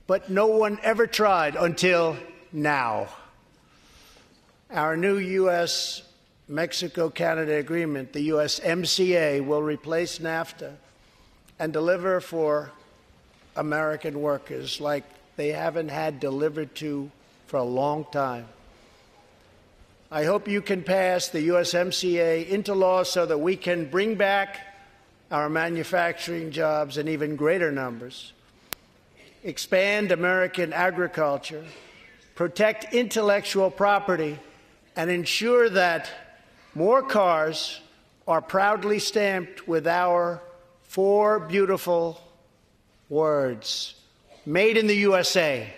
[0.06, 2.16] but no one ever tried until
[2.52, 3.08] now.
[4.70, 6.02] Our new U.S.
[6.48, 10.74] Mexico Canada agreement, the USMCA, will replace NAFTA
[11.58, 12.70] and deliver for
[13.56, 15.04] American workers like
[15.36, 17.10] they haven't had delivered to
[17.46, 18.46] for a long time.
[20.10, 24.60] I hope you can pass the USMCA into law so that we can bring back
[25.32, 28.32] our manufacturing jobs in even greater numbers
[29.46, 31.64] expand American agriculture,
[32.34, 34.38] protect intellectual property,
[34.96, 36.10] and ensure that
[36.74, 37.80] more cars
[38.26, 40.42] are proudly stamped with our
[40.82, 42.20] four beautiful
[43.08, 43.94] words
[44.48, 45.74] Made in the USA.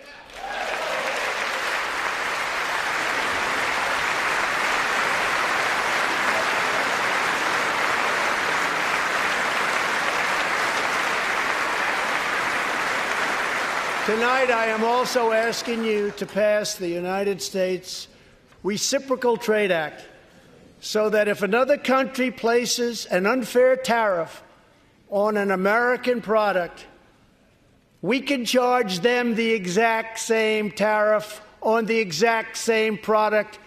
[14.09, 18.07] Tonight, I am also asking you to pass the United States
[18.63, 20.03] Reciprocal Trade Act
[20.81, 24.41] so that if another country places an unfair tariff
[25.11, 26.87] on an American product,
[28.01, 33.59] we can charge them the exact same tariff on the exact same product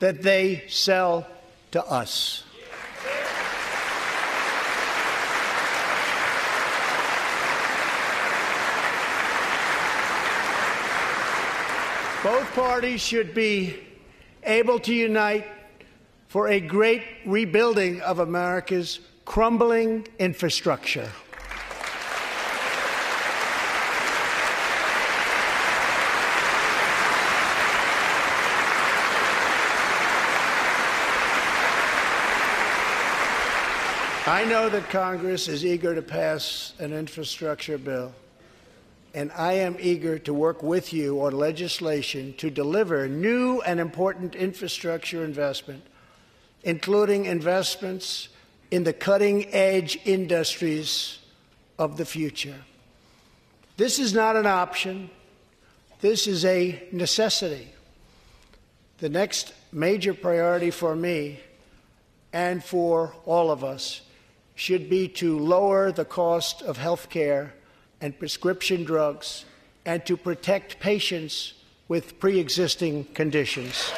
[0.00, 1.28] that they sell
[1.70, 2.42] to us.
[12.26, 13.78] Both parties should be
[14.42, 15.46] able to unite
[16.26, 21.08] for a great rebuilding of America's crumbling infrastructure.
[34.26, 38.12] I know that Congress is eager to pass an infrastructure bill,
[39.16, 44.34] and I am eager to work with you on legislation to deliver new and important
[44.34, 45.82] infrastructure investment,
[46.62, 48.28] including investments
[48.70, 51.18] in the cutting edge industries
[51.78, 52.56] of the future.
[53.78, 55.08] This is not an option,
[56.02, 57.72] this is a necessity.
[58.98, 61.40] The next major priority for me
[62.34, 64.02] and for all of us
[64.54, 67.54] should be to lower the cost of health care
[68.00, 69.44] and prescription drugs
[69.84, 71.54] and to protect patients
[71.88, 73.92] with pre existing conditions.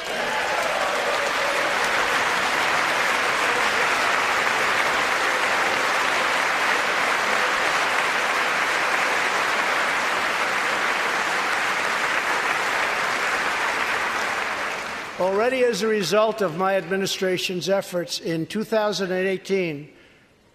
[15.19, 19.89] Already, as a result of my administration's efforts in 2018,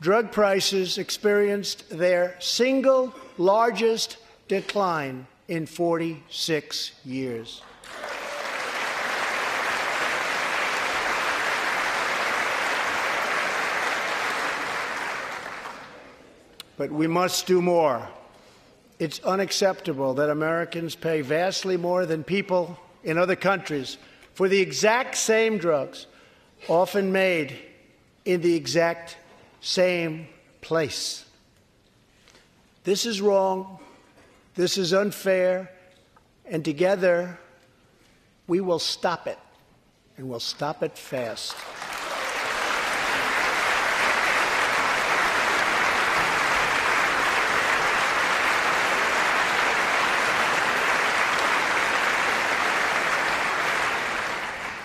[0.00, 4.16] drug prices experienced their single largest
[4.48, 7.62] decline in 46 years.
[16.76, 18.08] But we must do more.
[18.98, 23.96] It's unacceptable that Americans pay vastly more than people in other countries
[24.34, 26.06] for the exact same drugs,
[26.68, 27.56] often made
[28.24, 29.16] in the exact
[29.60, 30.26] same
[30.60, 31.24] place.
[32.84, 33.78] This is wrong.
[34.54, 35.70] This is unfair.
[36.44, 37.38] And together,
[38.46, 39.38] we will stop it.
[40.18, 41.56] And we'll stop it fast.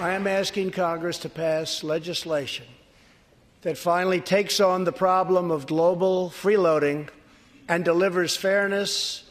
[0.01, 2.65] I am asking Congress to pass legislation
[3.63, 7.09] that finally takes on the problem of global freeloading
[7.69, 9.23] and delivers fairness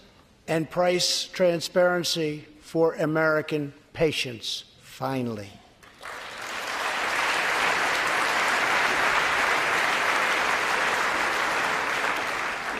[0.47, 5.51] and price transparency for American patients, finally.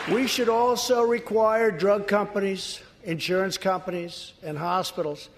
[0.09, 5.29] We should also require drug companies, insurance companies, and hospitals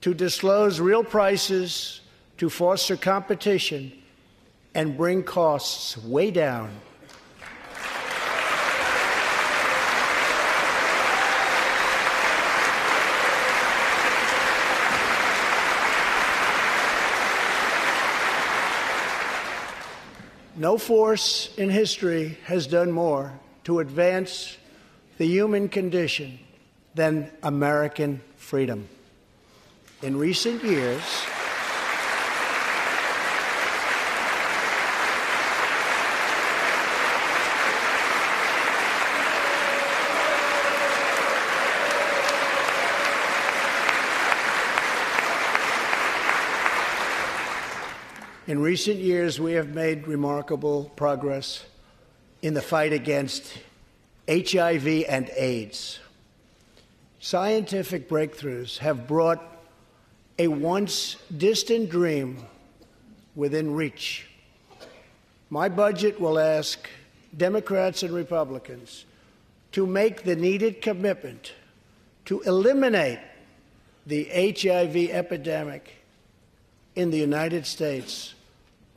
[0.00, 2.00] to disclose real prices
[2.38, 3.92] to foster competition
[4.74, 6.70] and bring costs way down.
[20.60, 23.32] No force in history has done more
[23.64, 24.58] to advance
[25.16, 26.38] the human condition
[26.94, 28.86] than American freedom.
[30.02, 31.00] In recent years,
[48.50, 51.64] In recent years, we have made remarkable progress
[52.42, 53.56] in the fight against
[54.28, 56.00] HIV and AIDS.
[57.20, 59.40] Scientific breakthroughs have brought
[60.36, 62.38] a once distant dream
[63.36, 64.26] within reach.
[65.48, 66.88] My budget will ask
[67.36, 69.04] Democrats and Republicans
[69.70, 71.52] to make the needed commitment
[72.24, 73.20] to eliminate
[74.08, 75.98] the HIV epidemic
[76.96, 78.34] in the United States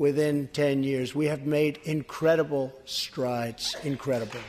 [0.04, 1.16] within 10 years.
[1.16, 4.42] We have made incredible strides, incredible.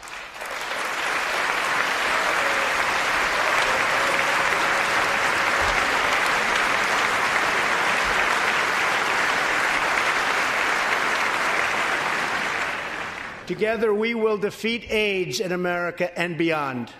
[13.46, 16.90] Together, we will defeat AIDS in America and beyond.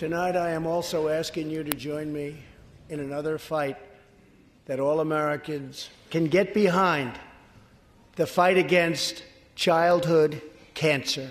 [0.00, 2.38] Tonight, I am also asking you to join me
[2.88, 3.76] in another fight
[4.64, 7.12] that all Americans can get behind
[8.16, 9.22] the fight against
[9.56, 10.40] childhood
[10.72, 11.28] cancer.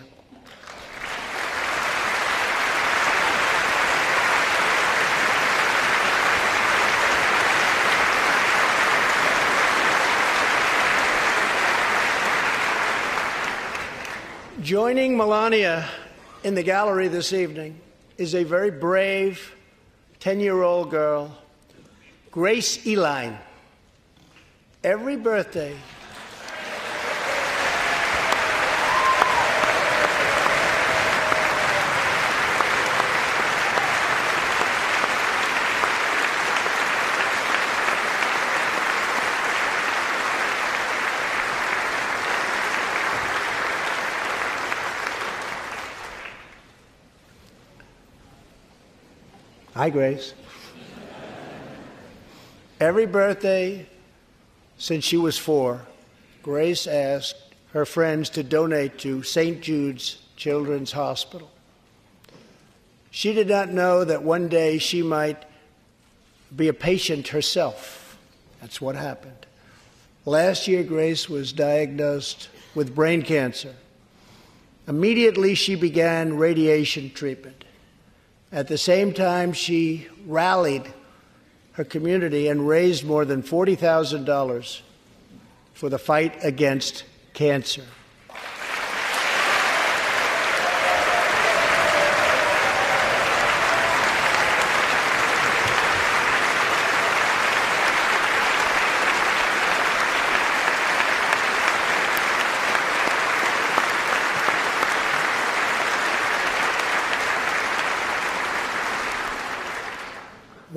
[14.61, 15.89] Joining Melania
[16.43, 17.81] in the gallery this evening
[18.19, 19.55] is a very brave
[20.19, 21.37] 10 year old girl,
[22.31, 23.37] Grace Eline.
[24.83, 25.75] Every birthday,
[49.79, 50.33] Hi, Grace.
[52.81, 53.87] Every birthday
[54.77, 55.83] since she was four,
[56.43, 57.37] Grace asked
[57.71, 59.61] her friends to donate to St.
[59.61, 61.49] Jude's Children's Hospital.
[63.09, 65.45] She did not know that one day she might
[66.53, 68.17] be a patient herself.
[68.59, 69.45] That's what happened.
[70.25, 73.75] Last year, Grace was diagnosed with brain cancer.
[74.89, 77.63] Immediately, she began radiation treatment.
[78.51, 80.91] At the same time, she rallied
[81.73, 84.81] her community and raised more than $40,000
[85.73, 87.83] for the fight against cancer.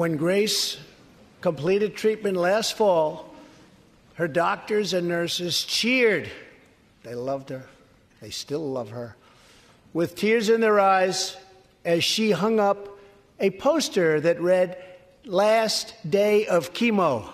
[0.02, 0.78] When Grace
[1.42, 3.32] completed treatment last fall,
[4.14, 6.28] her doctors and nurses cheered.
[7.04, 7.66] They loved her.
[8.20, 9.14] They still love her.
[9.92, 11.36] With tears in their eyes
[11.84, 12.98] as she hung up
[13.38, 14.76] a poster that read,
[15.24, 17.28] Last Day of Chemo.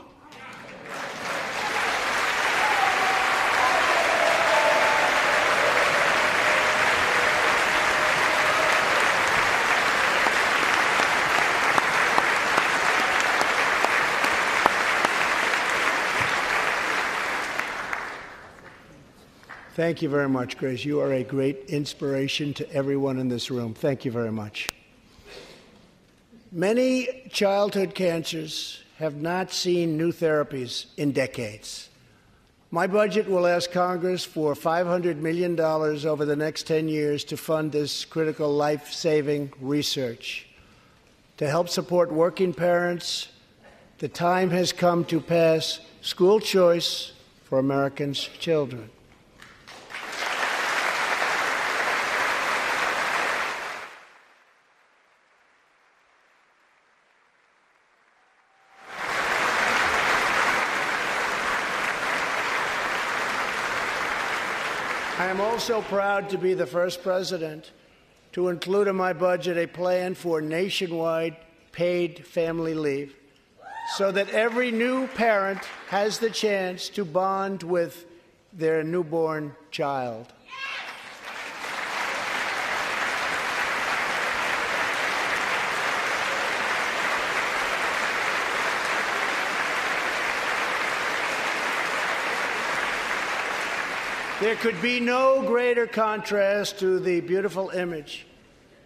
[19.79, 20.85] Thank you very much, Grace.
[20.85, 23.75] You are a great inspiration to everyone in this room.
[23.75, 24.71] Thank you very much.
[26.51, 31.91] Many childhood cancers have not seen new therapies in decades.
[32.73, 37.71] My budget will ask Congress for $500 million over the next 10 years to fund
[37.71, 40.49] this critical life saving research.
[41.37, 43.29] To help support working parents,
[43.99, 47.13] the time has come to pass school choice
[47.45, 48.91] for Americans' children.
[65.39, 67.71] Am also proud to be the first president
[68.33, 71.37] to include in my budget a plan for nationwide
[71.71, 73.15] paid family leave
[73.97, 75.61] so that every new parent
[75.91, 78.07] has the chance to bond with
[78.53, 80.27] their newborn child.
[94.41, 98.25] There could be no greater contrast to the beautiful image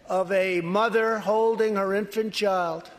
[0.07, 2.89] of a mother holding her infant child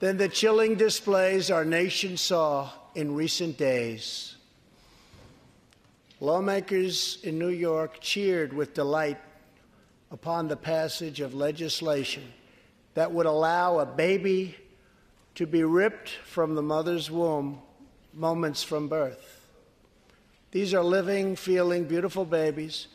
[0.00, 4.36] than the chilling displays our nation saw in recent days.
[6.18, 9.18] Lawmakers in New York cheered with delight
[10.10, 12.24] upon the passage of legislation
[12.94, 14.56] that would allow a baby
[15.34, 17.60] to be ripped from the mother's womb
[18.14, 19.43] moments from birth.
[20.54, 22.86] These are living, feeling, beautiful babies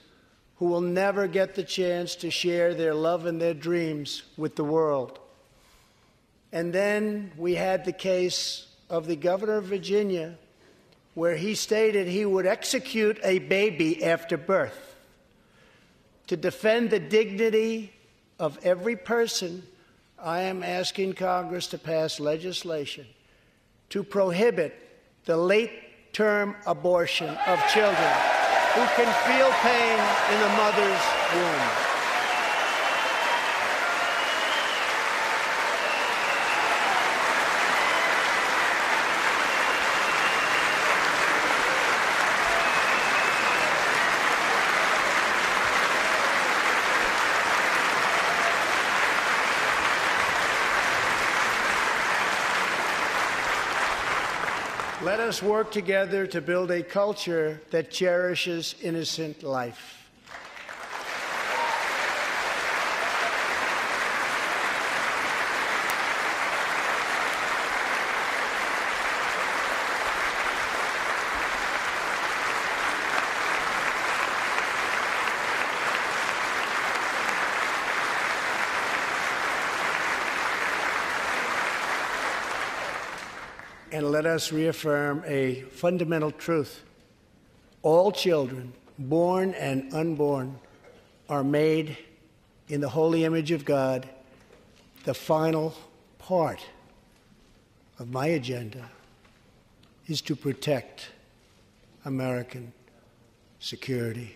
[0.59, 4.63] who will never get the chance to share their love and their dreams with the
[4.63, 5.19] world.
[6.53, 10.37] And then we had the case of the governor of Virginia,
[11.15, 14.95] where he stated he would execute a baby after birth.
[16.27, 17.91] To defend the dignity
[18.39, 19.63] of every person,
[20.17, 23.05] I am asking Congress to pass legislation
[23.89, 24.79] to prohibit
[25.25, 28.13] the late term abortion of children
[28.73, 29.99] who can feel pain
[30.33, 31.03] in the mother's
[31.33, 31.88] womb.
[55.29, 59.99] Us work together to build a culture that cherishes innocent life.
[83.91, 86.83] and let us reaffirm a fundamental truth.
[87.83, 90.59] All children, born and unborn,
[91.29, 91.97] are made
[92.67, 94.09] in the holy image of God.
[95.05, 95.73] The final
[96.17, 96.59] part
[97.97, 98.89] of my agenda
[100.05, 101.11] is to protect
[102.03, 102.73] American
[103.61, 104.35] security.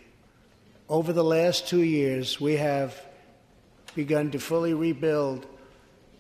[0.88, 3.02] Over the last two years, we have
[3.96, 5.46] begun to fully rebuild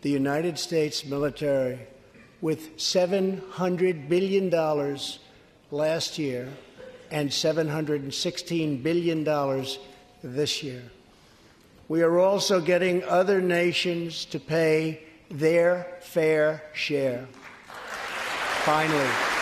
[0.01, 1.79] the United States military
[2.43, 4.49] with $700 billion
[5.71, 6.49] last year
[7.09, 9.65] and $716 billion
[10.21, 10.83] this year.
[11.87, 17.27] We are also getting other nations to pay their fair share.
[18.65, 19.32] Finally.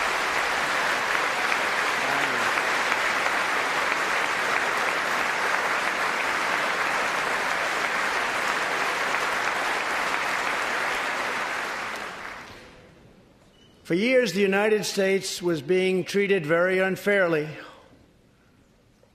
[13.92, 17.46] For years, the United States was being treated very unfairly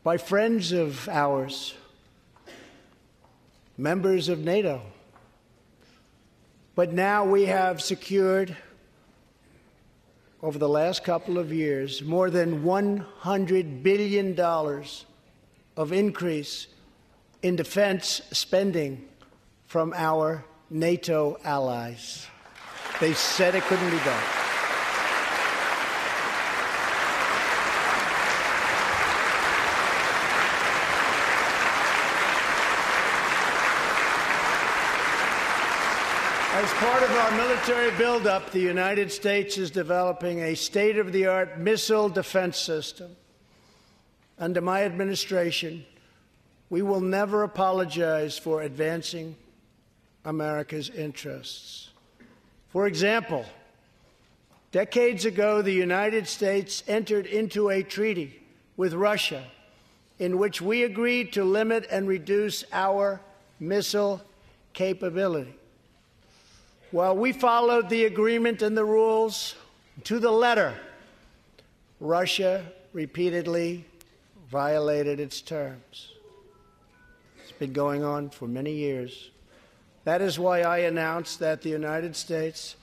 [0.03, 1.73] by friends of ours,
[3.75, 4.83] members of NATO.
[6.75, 8.55] But now we have secured,
[10.43, 14.39] over the last couple of years, more than $100 billion
[15.75, 16.67] of increase
[17.41, 19.07] in defense spending
[19.65, 22.27] from our NATO allies.
[22.99, 24.46] They said it couldn't be done.
[36.57, 41.27] As part of our military buildup, the United States is developing a state of the
[41.27, 43.15] art missile defense system.
[44.39, 45.85] Under my administration,
[46.71, 49.35] we will never apologize for advancing
[50.25, 51.91] America's interests.
[52.69, 53.45] For example,
[54.71, 58.41] decades ago, the United States entered into a treaty
[58.77, 59.43] with Russia
[60.17, 63.21] in which we agreed to limit and reduce our
[63.59, 64.23] missile
[64.73, 65.53] capability.
[66.91, 69.55] While we followed the agreement and the rules
[70.05, 70.73] to the letter,
[71.99, 73.83] Russia repeatedly
[74.49, 76.13] violated its terms.
[77.41, 79.31] It's been going on for many years.
[80.05, 82.77] That is why I announced that the United States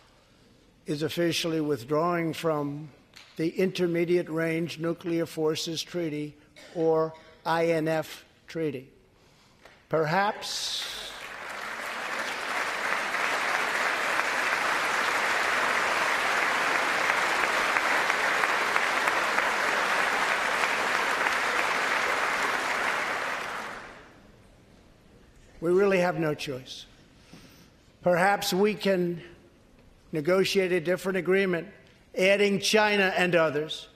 [0.87, 2.91] is officially withdrawing from
[3.37, 6.35] the Intermediate Range Nuclear Forces Treaty,
[6.75, 7.15] or
[7.47, 8.89] INF Treaty.
[9.89, 10.85] Perhaps
[25.65, 26.85] we really have no choice.
[28.03, 29.23] Perhaps we can
[30.13, 31.67] negotiate a different agreement,
[32.19, 33.89] adding China and others,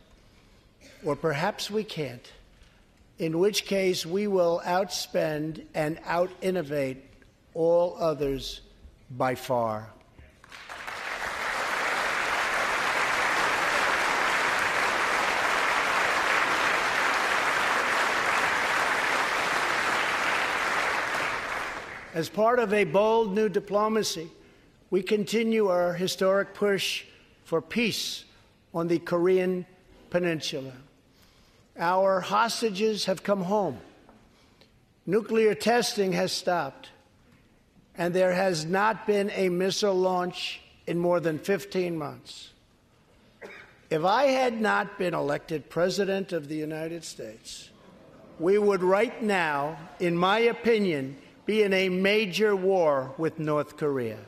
[1.05, 2.33] or perhaps we can't,
[3.19, 7.05] in which case we will outspend and out innovate
[7.53, 8.62] all others
[9.11, 9.91] by far.
[22.15, 24.31] As part of a bold new diplomacy,
[24.91, 27.05] we continue our historic push
[27.45, 28.25] for peace
[28.73, 29.67] on the Korean
[30.09, 30.73] Peninsula.
[31.79, 33.79] Our hostages have come home.
[35.05, 36.91] Nuclear testing has stopped.
[37.95, 42.53] And there has not been a missile launch in more than 15 months.
[43.91, 47.71] If I had not been elected President of the United States,
[48.39, 51.17] we would right now, in my opinion,
[51.49, 54.19] be in a major war with North Korea.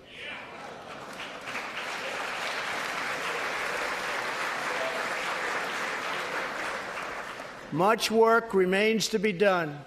[7.73, 9.79] Much work remains to be done,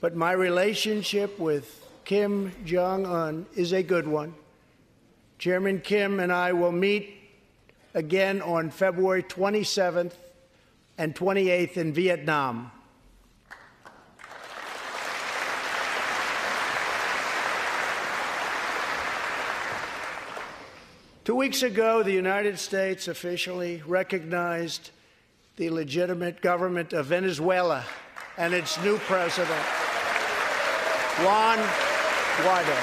[0.00, 4.32] but my relationship with Kim Jong un is a good one.
[5.40, 7.12] Chairman Kim and I will meet
[7.92, 10.12] again on February 27th
[10.96, 12.70] and 28th in Vietnam.
[21.26, 24.92] Two weeks ago, the United States officially recognized
[25.56, 27.84] the legitimate government of Venezuela
[28.38, 29.60] and its new president,
[31.18, 31.58] Juan
[32.38, 32.78] Guaido.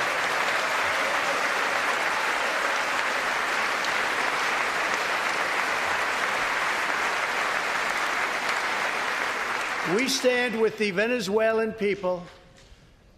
[9.96, 12.22] We stand with the Venezuelan people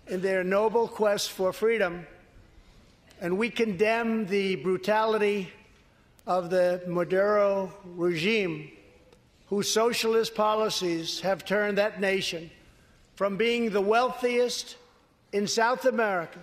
[0.06, 2.06] in their noble quest for freedom
[3.22, 5.52] and we condemn the brutality
[6.28, 8.72] of the Maduro regime,
[9.48, 12.50] whose socialist policies have turned that nation
[13.16, 14.76] from being the wealthiest
[15.32, 16.40] in South America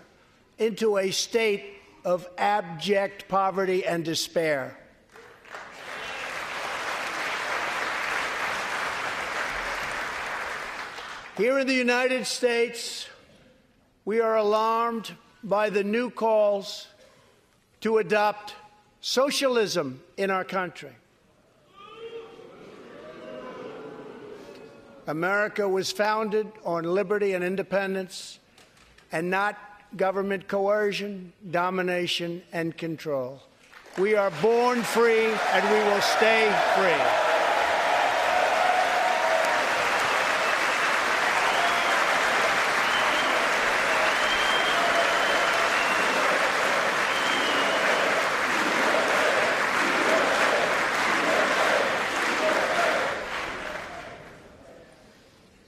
[0.59, 1.65] into a state
[2.05, 4.79] of abject poverty and despair.
[11.37, 13.09] Here in the United States,
[14.05, 15.13] we are alarmed
[15.43, 16.87] by the new calls
[17.81, 18.55] to adopt
[19.01, 20.93] socialism in our country.
[25.07, 28.39] America was founded on liberty and independence
[29.11, 29.59] and not
[29.97, 33.43] government coercion, domination, and control.
[33.99, 37.22] We are born free and we will stay free.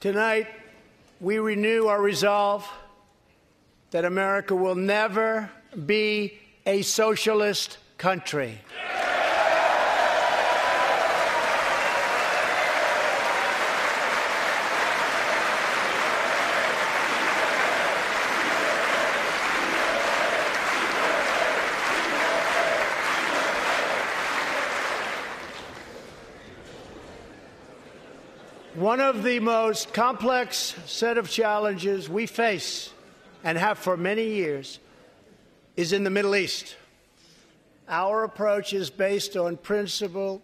[0.05, 0.45] Tonight,
[1.19, 2.69] we renew our resolve
[3.89, 5.49] that America will never
[5.87, 6.37] be
[6.67, 8.59] a socialist country.
[28.85, 32.93] One of the most complex set of challenges we face
[33.43, 34.79] and have for many years
[35.75, 36.75] is in the Middle East.
[37.89, 40.43] Our approach is based on principle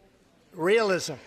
[0.55, 1.17] realism,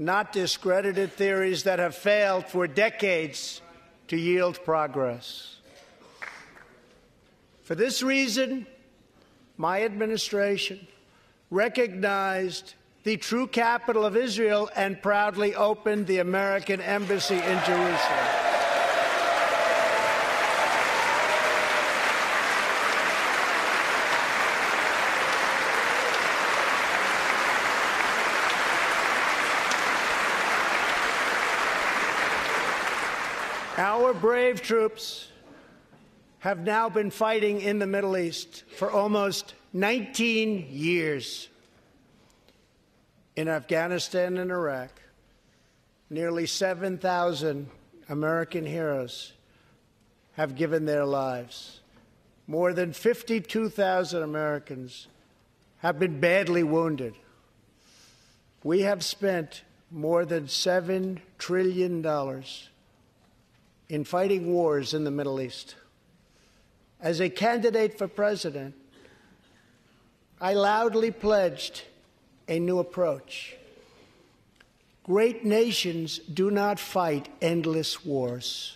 [0.00, 3.62] not discredited theories that have failed for decades
[4.08, 5.58] to yield progress.
[7.62, 8.66] For this reason,
[9.56, 10.88] my administration
[11.50, 18.50] recognized the true capital of Israel, and proudly opened the American Embassy in Jerusalem.
[33.78, 35.28] Our brave troops
[36.40, 41.48] have now been fighting in the Middle East for almost 19 years
[43.40, 45.00] in Afghanistan and Iraq,
[46.10, 47.70] nearly 7,000
[48.10, 49.32] American heroes
[50.34, 51.80] have given their lives.
[52.46, 55.08] More than 52,000 Americans
[55.78, 57.14] have been badly wounded.
[58.62, 62.04] We have spent more than $7 trillion
[63.88, 65.76] in fighting wars in the Middle East.
[67.00, 68.74] As a candidate for president,
[70.42, 71.84] I loudly pledged
[72.50, 73.56] a new approach.
[75.04, 78.74] Great nations do not fight endless wars.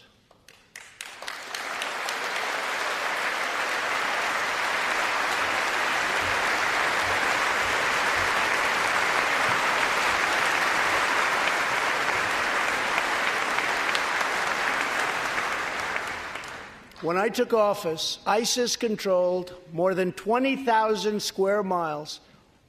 [17.02, 22.20] When I took office, ISIS controlled more than 20,000 square miles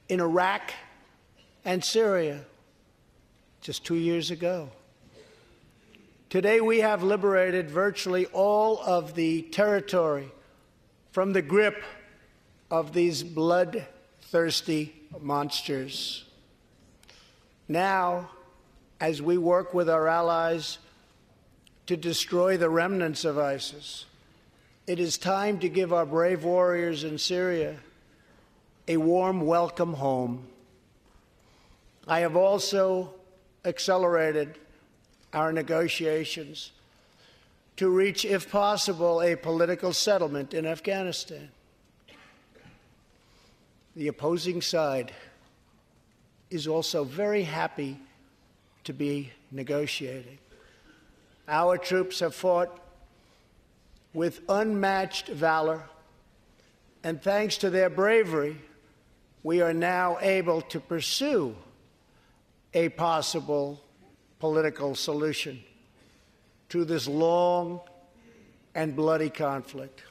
[0.08, 0.72] in Iraq
[1.66, 2.42] and Syria
[3.60, 4.70] just two years ago.
[6.30, 10.30] Today, we have liberated virtually all of the territory
[11.10, 11.82] from the grip
[12.70, 16.24] of these bloodthirsty monsters.
[17.68, 18.30] Now,
[19.00, 20.78] as we work with our allies
[21.86, 24.04] to destroy the remnants of ISIS,
[24.86, 27.76] it is time to give our brave warriors in Syria
[28.86, 30.46] a warm welcome home.
[32.06, 33.12] I have also
[33.64, 34.58] accelerated
[35.32, 36.70] our negotiations
[37.76, 41.50] to reach, if possible, a political settlement in Afghanistan.
[43.96, 45.12] The opposing side
[46.48, 47.98] is also very happy
[48.84, 50.38] to be negotiating.
[51.48, 52.78] Our troops have fought
[54.14, 55.82] with unmatched valor,
[57.02, 58.58] and thanks to their bravery,
[59.42, 61.56] we are now able to pursue
[62.74, 63.80] a possible
[64.38, 65.62] political solution
[66.68, 67.80] to this long
[68.74, 70.02] and bloody conflict.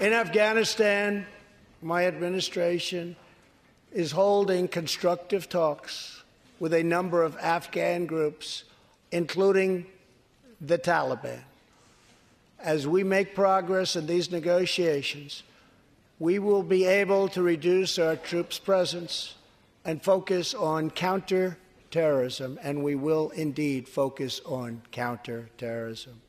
[0.00, 1.26] In Afghanistan,
[1.82, 3.16] my administration
[3.92, 6.19] is holding constructive talks
[6.60, 8.62] with a number of Afghan groups,
[9.10, 9.86] including
[10.60, 11.40] the Taliban.
[12.60, 15.42] As we make progress in these negotiations,
[16.20, 19.34] we will be able to reduce our troops' presence
[19.84, 26.20] and focus on counterterrorism, and we will indeed focus on counterterrorism.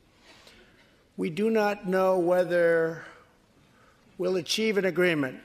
[1.18, 3.04] We do not know whether
[4.16, 5.40] we'll achieve an agreement.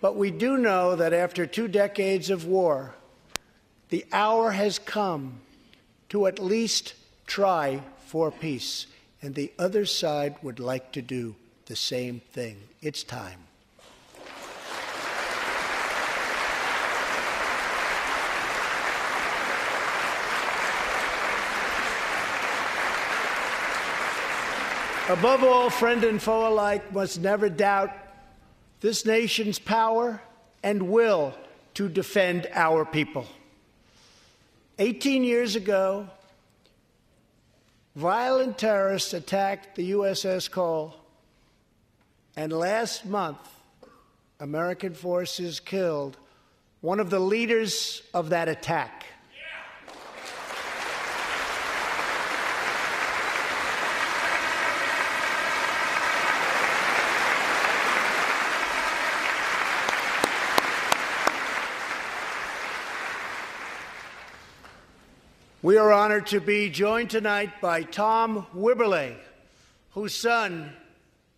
[0.00, 2.94] But we do know that after two decades of war,
[3.88, 5.40] the hour has come
[6.10, 6.94] to at least
[7.26, 8.86] try for peace.
[9.22, 11.34] And the other side would like to do
[11.66, 12.56] the same thing.
[12.80, 13.40] It's time.
[25.08, 27.90] Above all, friend and foe alike must never doubt
[28.80, 30.20] this nation's power
[30.62, 31.34] and will
[31.74, 33.26] to defend our people.
[34.78, 36.08] 18 years ago,
[37.96, 40.94] violent terrorists attacked the USS Cole,
[42.36, 43.38] and last month,
[44.38, 46.16] American forces killed
[46.80, 49.06] one of the leaders of that attack.
[65.68, 69.14] We are honored to be joined tonight by Tom Wibberley,
[69.90, 70.72] whose son,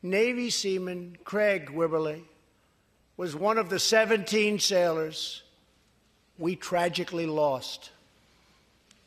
[0.05, 2.23] Navy seaman Craig Wibberley,
[3.16, 5.43] was one of the 17 sailors
[6.39, 7.90] we tragically lost.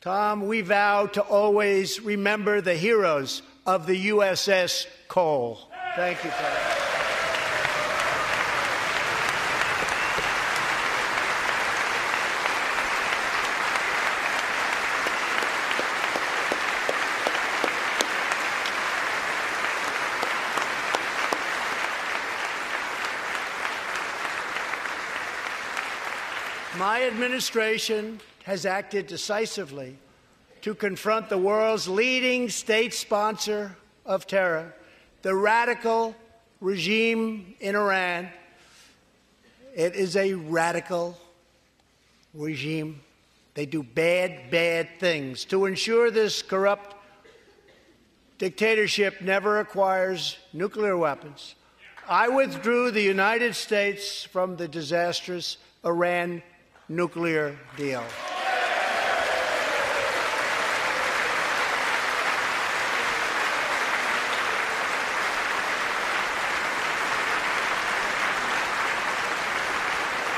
[0.01, 5.71] Tom, we vow to always remember the heroes of the USS Cole.
[5.95, 6.82] Thank you, Tom.
[27.03, 29.97] My administration has acted decisively
[30.61, 33.75] to confront the world's leading state sponsor
[34.05, 34.73] of terror,
[35.21, 36.15] the radical
[36.61, 38.29] regime in Iran.
[39.75, 41.17] It is a radical
[42.33, 43.01] regime.
[43.53, 45.43] They do bad, bad things.
[45.45, 46.95] To ensure this corrupt
[48.37, 51.55] dictatorship never acquires nuclear weapons,
[52.07, 56.41] I withdrew the United States from the disastrous Iran
[56.89, 58.03] nuclear deal.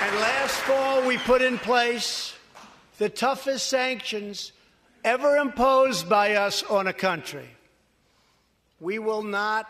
[0.01, 2.35] And last fall, we put in place
[2.99, 4.51] the toughest sanctions
[5.03, 7.49] ever imposed by us on a country.
[8.79, 9.67] We will not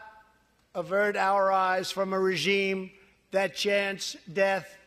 [0.73, 2.91] avert our eyes from a regime
[3.31, 4.77] that chants death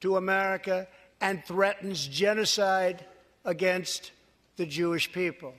[0.00, 0.88] to America
[1.20, 3.04] and threatens genocide
[3.44, 4.12] against
[4.56, 5.54] the Jewish people.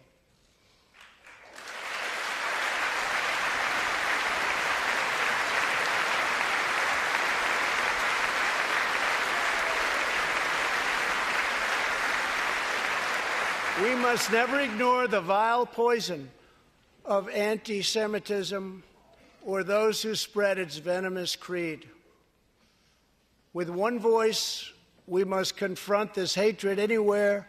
[13.81, 16.31] We must never ignore the vile poison
[17.05, 18.81] of anti Semitism
[19.45, 21.87] or those who spread its venomous creed.
[23.53, 24.73] With one voice,
[25.07, 27.47] we must confront this hatred anywhere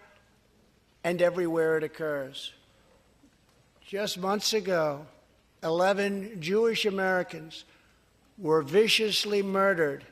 [1.02, 2.52] and everywhere it occurs.
[3.84, 5.06] Just months ago,
[5.62, 7.64] 11 Jewish Americans
[8.38, 10.04] were viciously murdered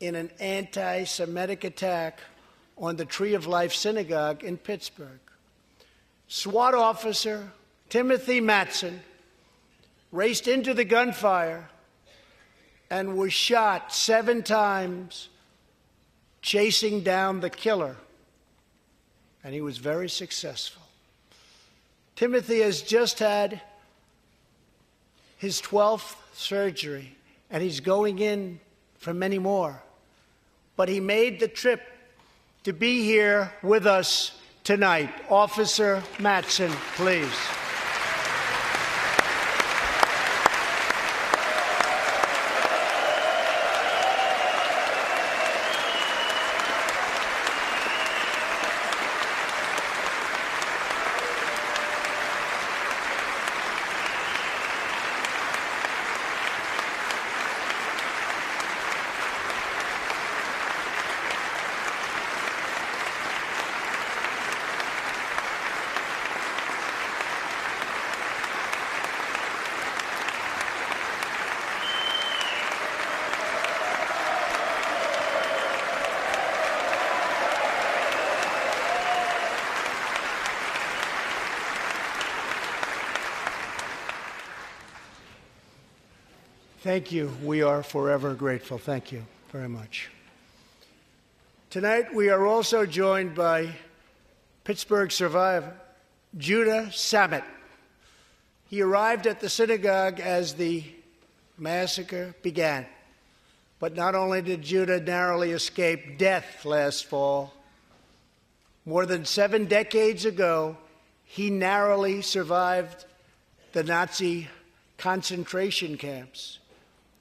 [0.00, 2.20] in an anti Semitic attack
[2.78, 5.20] on the Tree of Life Synagogue in Pittsburgh.
[6.28, 7.50] SWAT officer
[7.90, 9.02] Timothy Matson
[10.10, 11.68] raced into the gunfire
[12.90, 15.28] and was shot seven times
[16.42, 17.96] chasing down the killer,
[19.42, 20.82] and he was very successful.
[22.16, 23.62] Timothy has just had
[25.38, 27.16] his 12th surgery,
[27.50, 28.60] and he's going in
[28.98, 29.82] for many more.
[30.74, 31.82] but he made the trip
[32.64, 34.32] to be here with us
[34.64, 35.10] tonight.
[35.28, 37.61] Officer Matson, please.
[86.92, 87.34] Thank you.
[87.42, 88.76] We are forever grateful.
[88.76, 90.10] Thank you very much.
[91.70, 93.76] Tonight, we are also joined by
[94.64, 95.72] Pittsburgh survivor
[96.36, 97.44] Judah Samet.
[98.68, 100.84] He arrived at the synagogue as the
[101.56, 102.84] massacre began.
[103.78, 107.54] But not only did Judah narrowly escape death last fall,
[108.84, 110.76] more than seven decades ago,
[111.24, 113.06] he narrowly survived
[113.72, 114.48] the Nazi
[114.98, 116.58] concentration camps.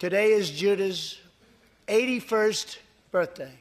[0.02, 1.20] Today is Judah's
[1.88, 2.80] 81st
[3.12, 3.61] birthday.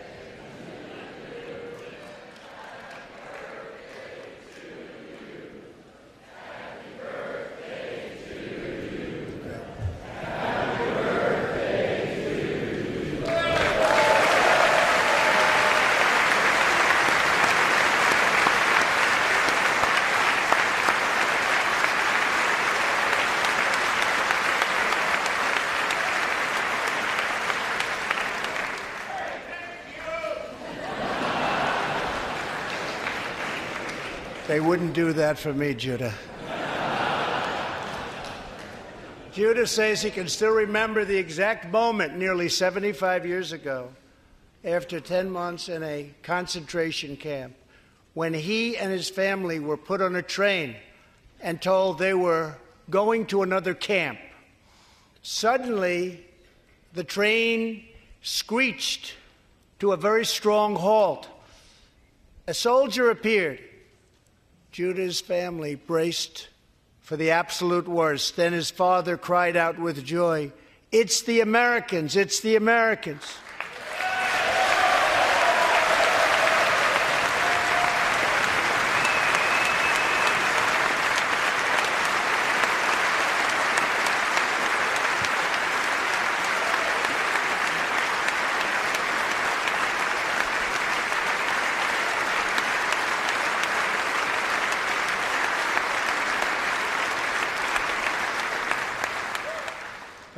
[34.51, 36.13] They wouldn't do that for me, Judah.
[39.31, 43.87] Judah says he can still remember the exact moment nearly 75 years ago,
[44.65, 47.53] after 10 months in a concentration camp,
[48.13, 50.75] when he and his family were put on a train
[51.39, 52.57] and told they were
[52.89, 54.19] going to another camp.
[55.21, 56.25] Suddenly,
[56.91, 57.85] the train
[58.21, 59.15] screeched
[59.79, 61.29] to a very strong halt.
[62.47, 63.61] A soldier appeared.
[64.71, 66.47] Judah's family braced
[67.01, 68.37] for the absolute worst.
[68.37, 70.53] Then his father cried out with joy,
[70.93, 72.15] It's the Americans!
[72.15, 73.25] It's the Americans!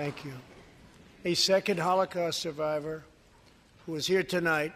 [0.03, 0.33] Thank you.
[1.33, 3.03] A second Holocaust survivor
[3.87, 4.71] who is here tonight,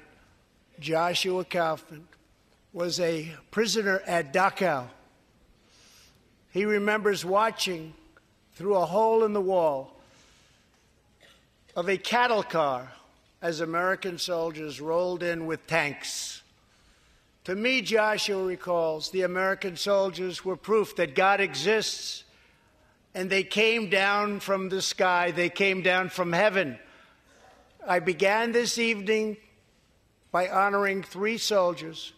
[0.80, 2.08] Joshua Kaufman,
[2.74, 4.88] was a prisoner at Dachau.
[6.50, 7.94] He remembers watching
[8.56, 10.02] through a hole in the wall
[11.76, 12.92] of a cattle car
[13.40, 16.42] as American soldiers rolled in with tanks.
[17.44, 22.24] To me, Joshua recalls the American soldiers were proof that God exists
[23.18, 26.78] and they came down from the sky, they came down from heaven.
[27.86, 29.38] I began this evening
[30.32, 32.14] by honoring three soldiers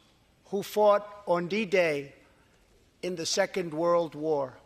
[0.48, 2.14] who fought on D Day
[3.02, 4.58] in the Second World War.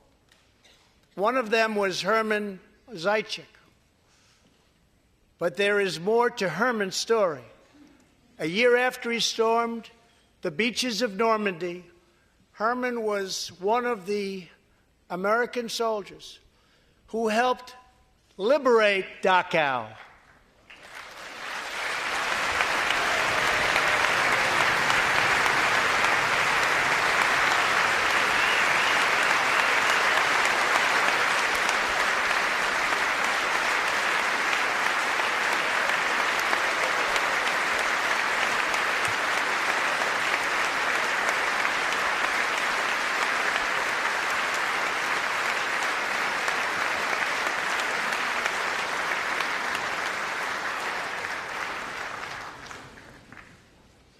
[1.13, 2.59] One of them was Herman
[2.91, 3.43] Zeitchik.
[5.37, 7.45] But there is more to Herman's story.
[8.39, 9.91] A year after he stormed
[10.41, 11.85] the beaches of Normandy,
[12.53, 14.47] Herman was one of the
[15.09, 16.39] American soldiers
[17.07, 17.75] who helped
[18.37, 19.87] liberate Dachau.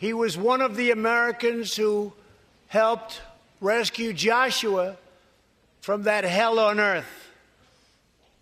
[0.04, 2.12] He was one of the Americans who
[2.68, 3.22] helped
[3.62, 4.98] rescue Joshua
[5.80, 7.32] from that hell on earth.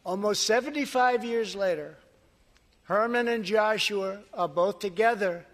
[0.04, 1.98] Almost 75 years later,
[2.86, 5.46] Herman and Joshua are both together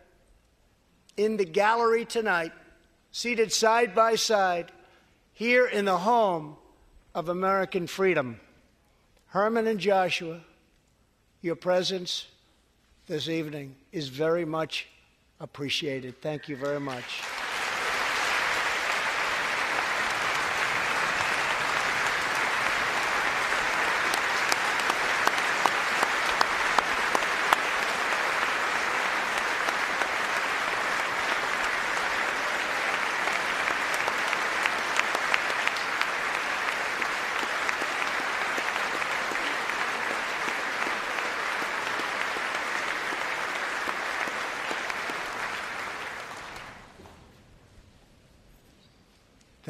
[1.17, 2.53] in the gallery tonight,
[3.11, 4.71] seated side by side,
[5.33, 6.55] here in the home
[7.15, 8.39] of American freedom.
[9.31, 10.39] Herman and Joshua,
[11.41, 12.27] your presence
[13.07, 14.87] this evening is very much
[15.39, 16.21] appreciated.
[16.21, 17.21] Thank you very much.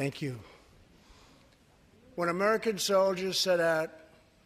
[0.08, 0.38] Thank you.
[2.14, 3.90] When American soldiers set out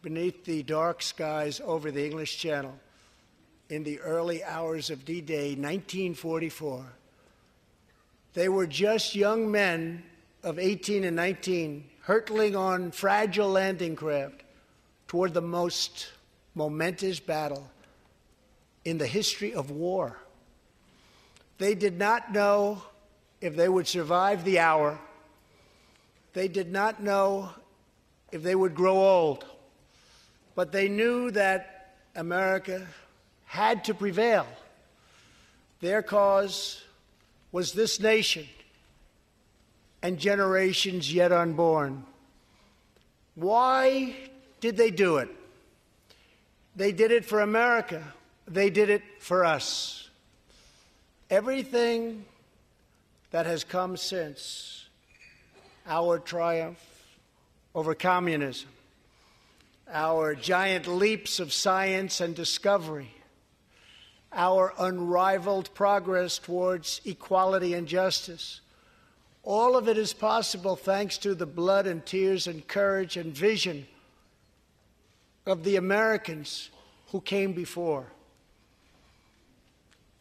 [0.03, 2.75] beneath the dark skies over the English Channel
[3.69, 6.85] in the early hours of D Day 1944,
[8.35, 10.03] they were just young men
[10.43, 14.43] of 18 and 19 hurtling on fragile landing craft
[15.07, 16.09] toward the most
[16.57, 17.71] momentous battle
[18.85, 20.19] in the history of war.
[21.59, 22.83] They did not know
[23.41, 24.99] if they would survive the hour
[26.33, 27.51] they did not know
[28.31, 29.45] if they would grow old,
[30.55, 32.87] but they knew that America
[33.45, 34.47] had to prevail.
[35.81, 36.83] Their cause
[37.51, 38.47] was this nation
[40.03, 42.05] and generations yet unborn.
[43.35, 44.17] Why
[44.61, 45.29] did they do it?
[46.75, 48.03] They did it for America.
[48.47, 50.09] They did it for us.
[51.29, 52.25] Everything
[53.31, 54.82] that has come since
[55.87, 56.81] our triumph
[57.75, 58.69] over communism,
[59.91, 63.15] our giant leaps of science and discovery,
[64.33, 68.61] our unrivaled progress towards equality and justice.
[69.43, 73.87] All of it is possible thanks to the blood and tears and courage and vision
[75.47, 76.71] of the Americans
[77.09, 78.07] who came before.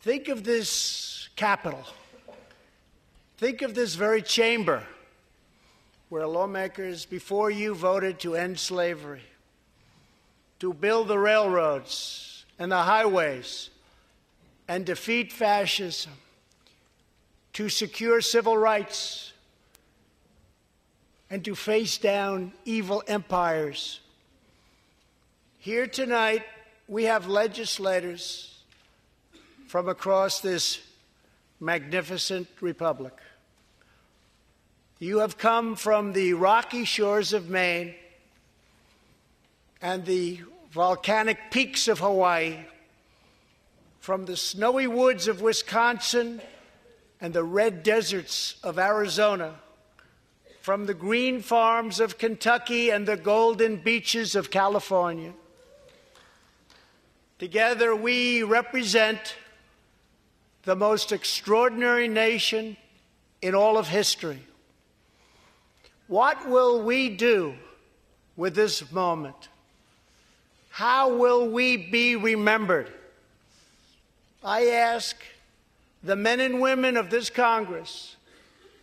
[0.01, 1.83] Think of this capital.
[3.37, 4.83] Think of this very chamber
[6.11, 9.23] where lawmakers before you voted to end slavery,
[10.59, 13.69] to build the railroads and the highways,
[14.67, 16.11] and defeat fascism,
[17.53, 19.31] to secure civil rights,
[21.29, 24.01] and to face down evil empires.
[25.59, 26.43] Here tonight,
[26.89, 28.59] we have legislators
[29.65, 30.81] from across this
[31.61, 33.13] magnificent republic.
[35.01, 37.95] You have come from the rocky shores of Maine
[39.81, 42.59] and the volcanic peaks of Hawaii,
[43.99, 46.39] from the snowy woods of Wisconsin
[47.19, 49.55] and the red deserts of Arizona,
[50.61, 55.33] from the green farms of Kentucky and the golden beaches of California.
[57.39, 59.33] Together, we represent
[60.61, 62.77] the most extraordinary nation
[63.41, 64.41] in all of history.
[66.11, 67.53] What will we do
[68.35, 69.47] with this moment?
[70.69, 72.91] How will we be remembered?
[74.43, 75.15] I ask
[76.03, 78.17] the men and women of this Congress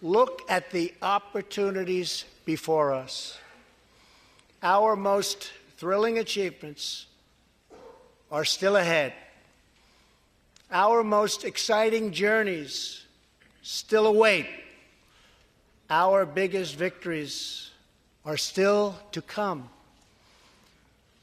[0.01, 3.37] look at the opportunities before us.
[4.63, 7.09] Our most thrilling achievements
[8.33, 9.13] are still ahead.
[10.71, 13.05] Our most exciting journeys
[13.61, 14.47] still await.
[15.91, 17.71] Our biggest victories
[18.25, 19.71] are still to come.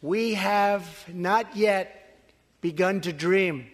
[0.01, 2.17] We have not yet
[2.61, 3.67] begun to dream.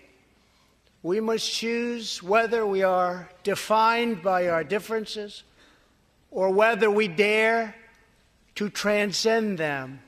[1.01, 5.43] We must choose whether we are defined by our differences
[6.29, 7.73] or whether we dare
[8.55, 10.01] to transcend them.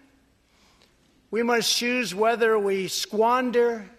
[1.32, 3.90] We must choose whether we squander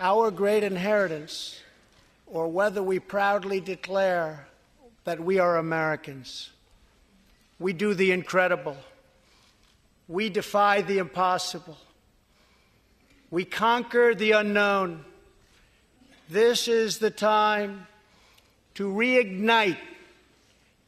[0.00, 1.60] our great inheritance
[2.26, 4.48] or whether we proudly declare
[5.06, 6.50] that we are Americans.
[7.60, 8.76] We do the incredible.
[10.08, 11.78] We defy the impossible.
[13.30, 15.04] We conquer the unknown.
[16.28, 17.86] This is the time
[18.74, 19.78] to reignite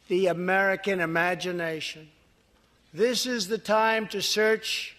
[0.09, 2.09] the American imagination.
[2.93, 4.97] This is the time to search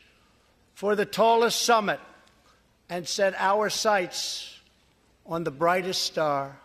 [0.75, 1.99] for the tallest summit
[2.89, 4.59] and set our sights
[5.25, 6.57] on the brightest star.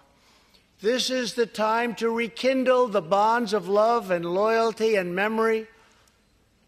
[0.84, 5.66] This is the time to rekindle the bonds of love and loyalty and memory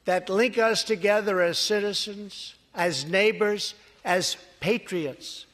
[0.06, 3.74] that link us together as citizens, as neighbors,
[4.06, 5.44] as patriots.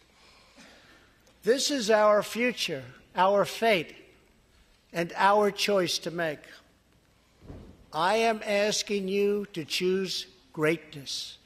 [1.43, 2.85] This is our future,
[3.17, 3.97] our fate,
[4.93, 6.45] and our choice to make.
[7.93, 11.37] I am asking you to choose greatness.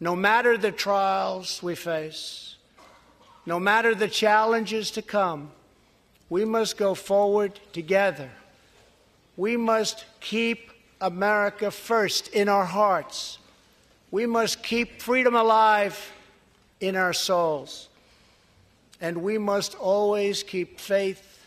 [0.00, 2.56] No matter the trials we face,
[3.44, 5.50] no matter the challenges to come,
[6.30, 8.30] we must go forward together.
[9.36, 13.38] We must keep America first in our hearts.
[14.10, 16.12] We must keep freedom alive
[16.80, 17.88] in our souls.
[19.00, 21.46] And we must always keep faith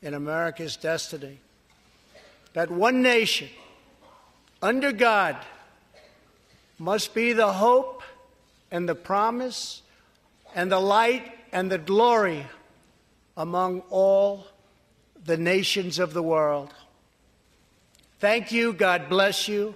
[0.00, 1.38] in America's destiny.
[2.52, 3.48] That one nation,
[4.62, 5.36] under God,
[6.78, 8.02] must be the hope
[8.70, 9.82] and the promise
[10.54, 12.46] and the light and the glory
[13.36, 14.46] among all
[15.24, 16.72] the nations of the world.
[18.18, 18.72] Thank you.
[18.72, 19.74] God bless you.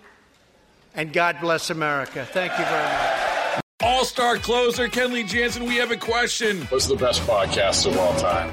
[0.94, 2.26] And God bless America.
[2.32, 3.60] Thank you very much.
[3.82, 6.62] All star closer, Kenley Jansen, we have a question.
[6.62, 8.52] What's the best podcast of all time?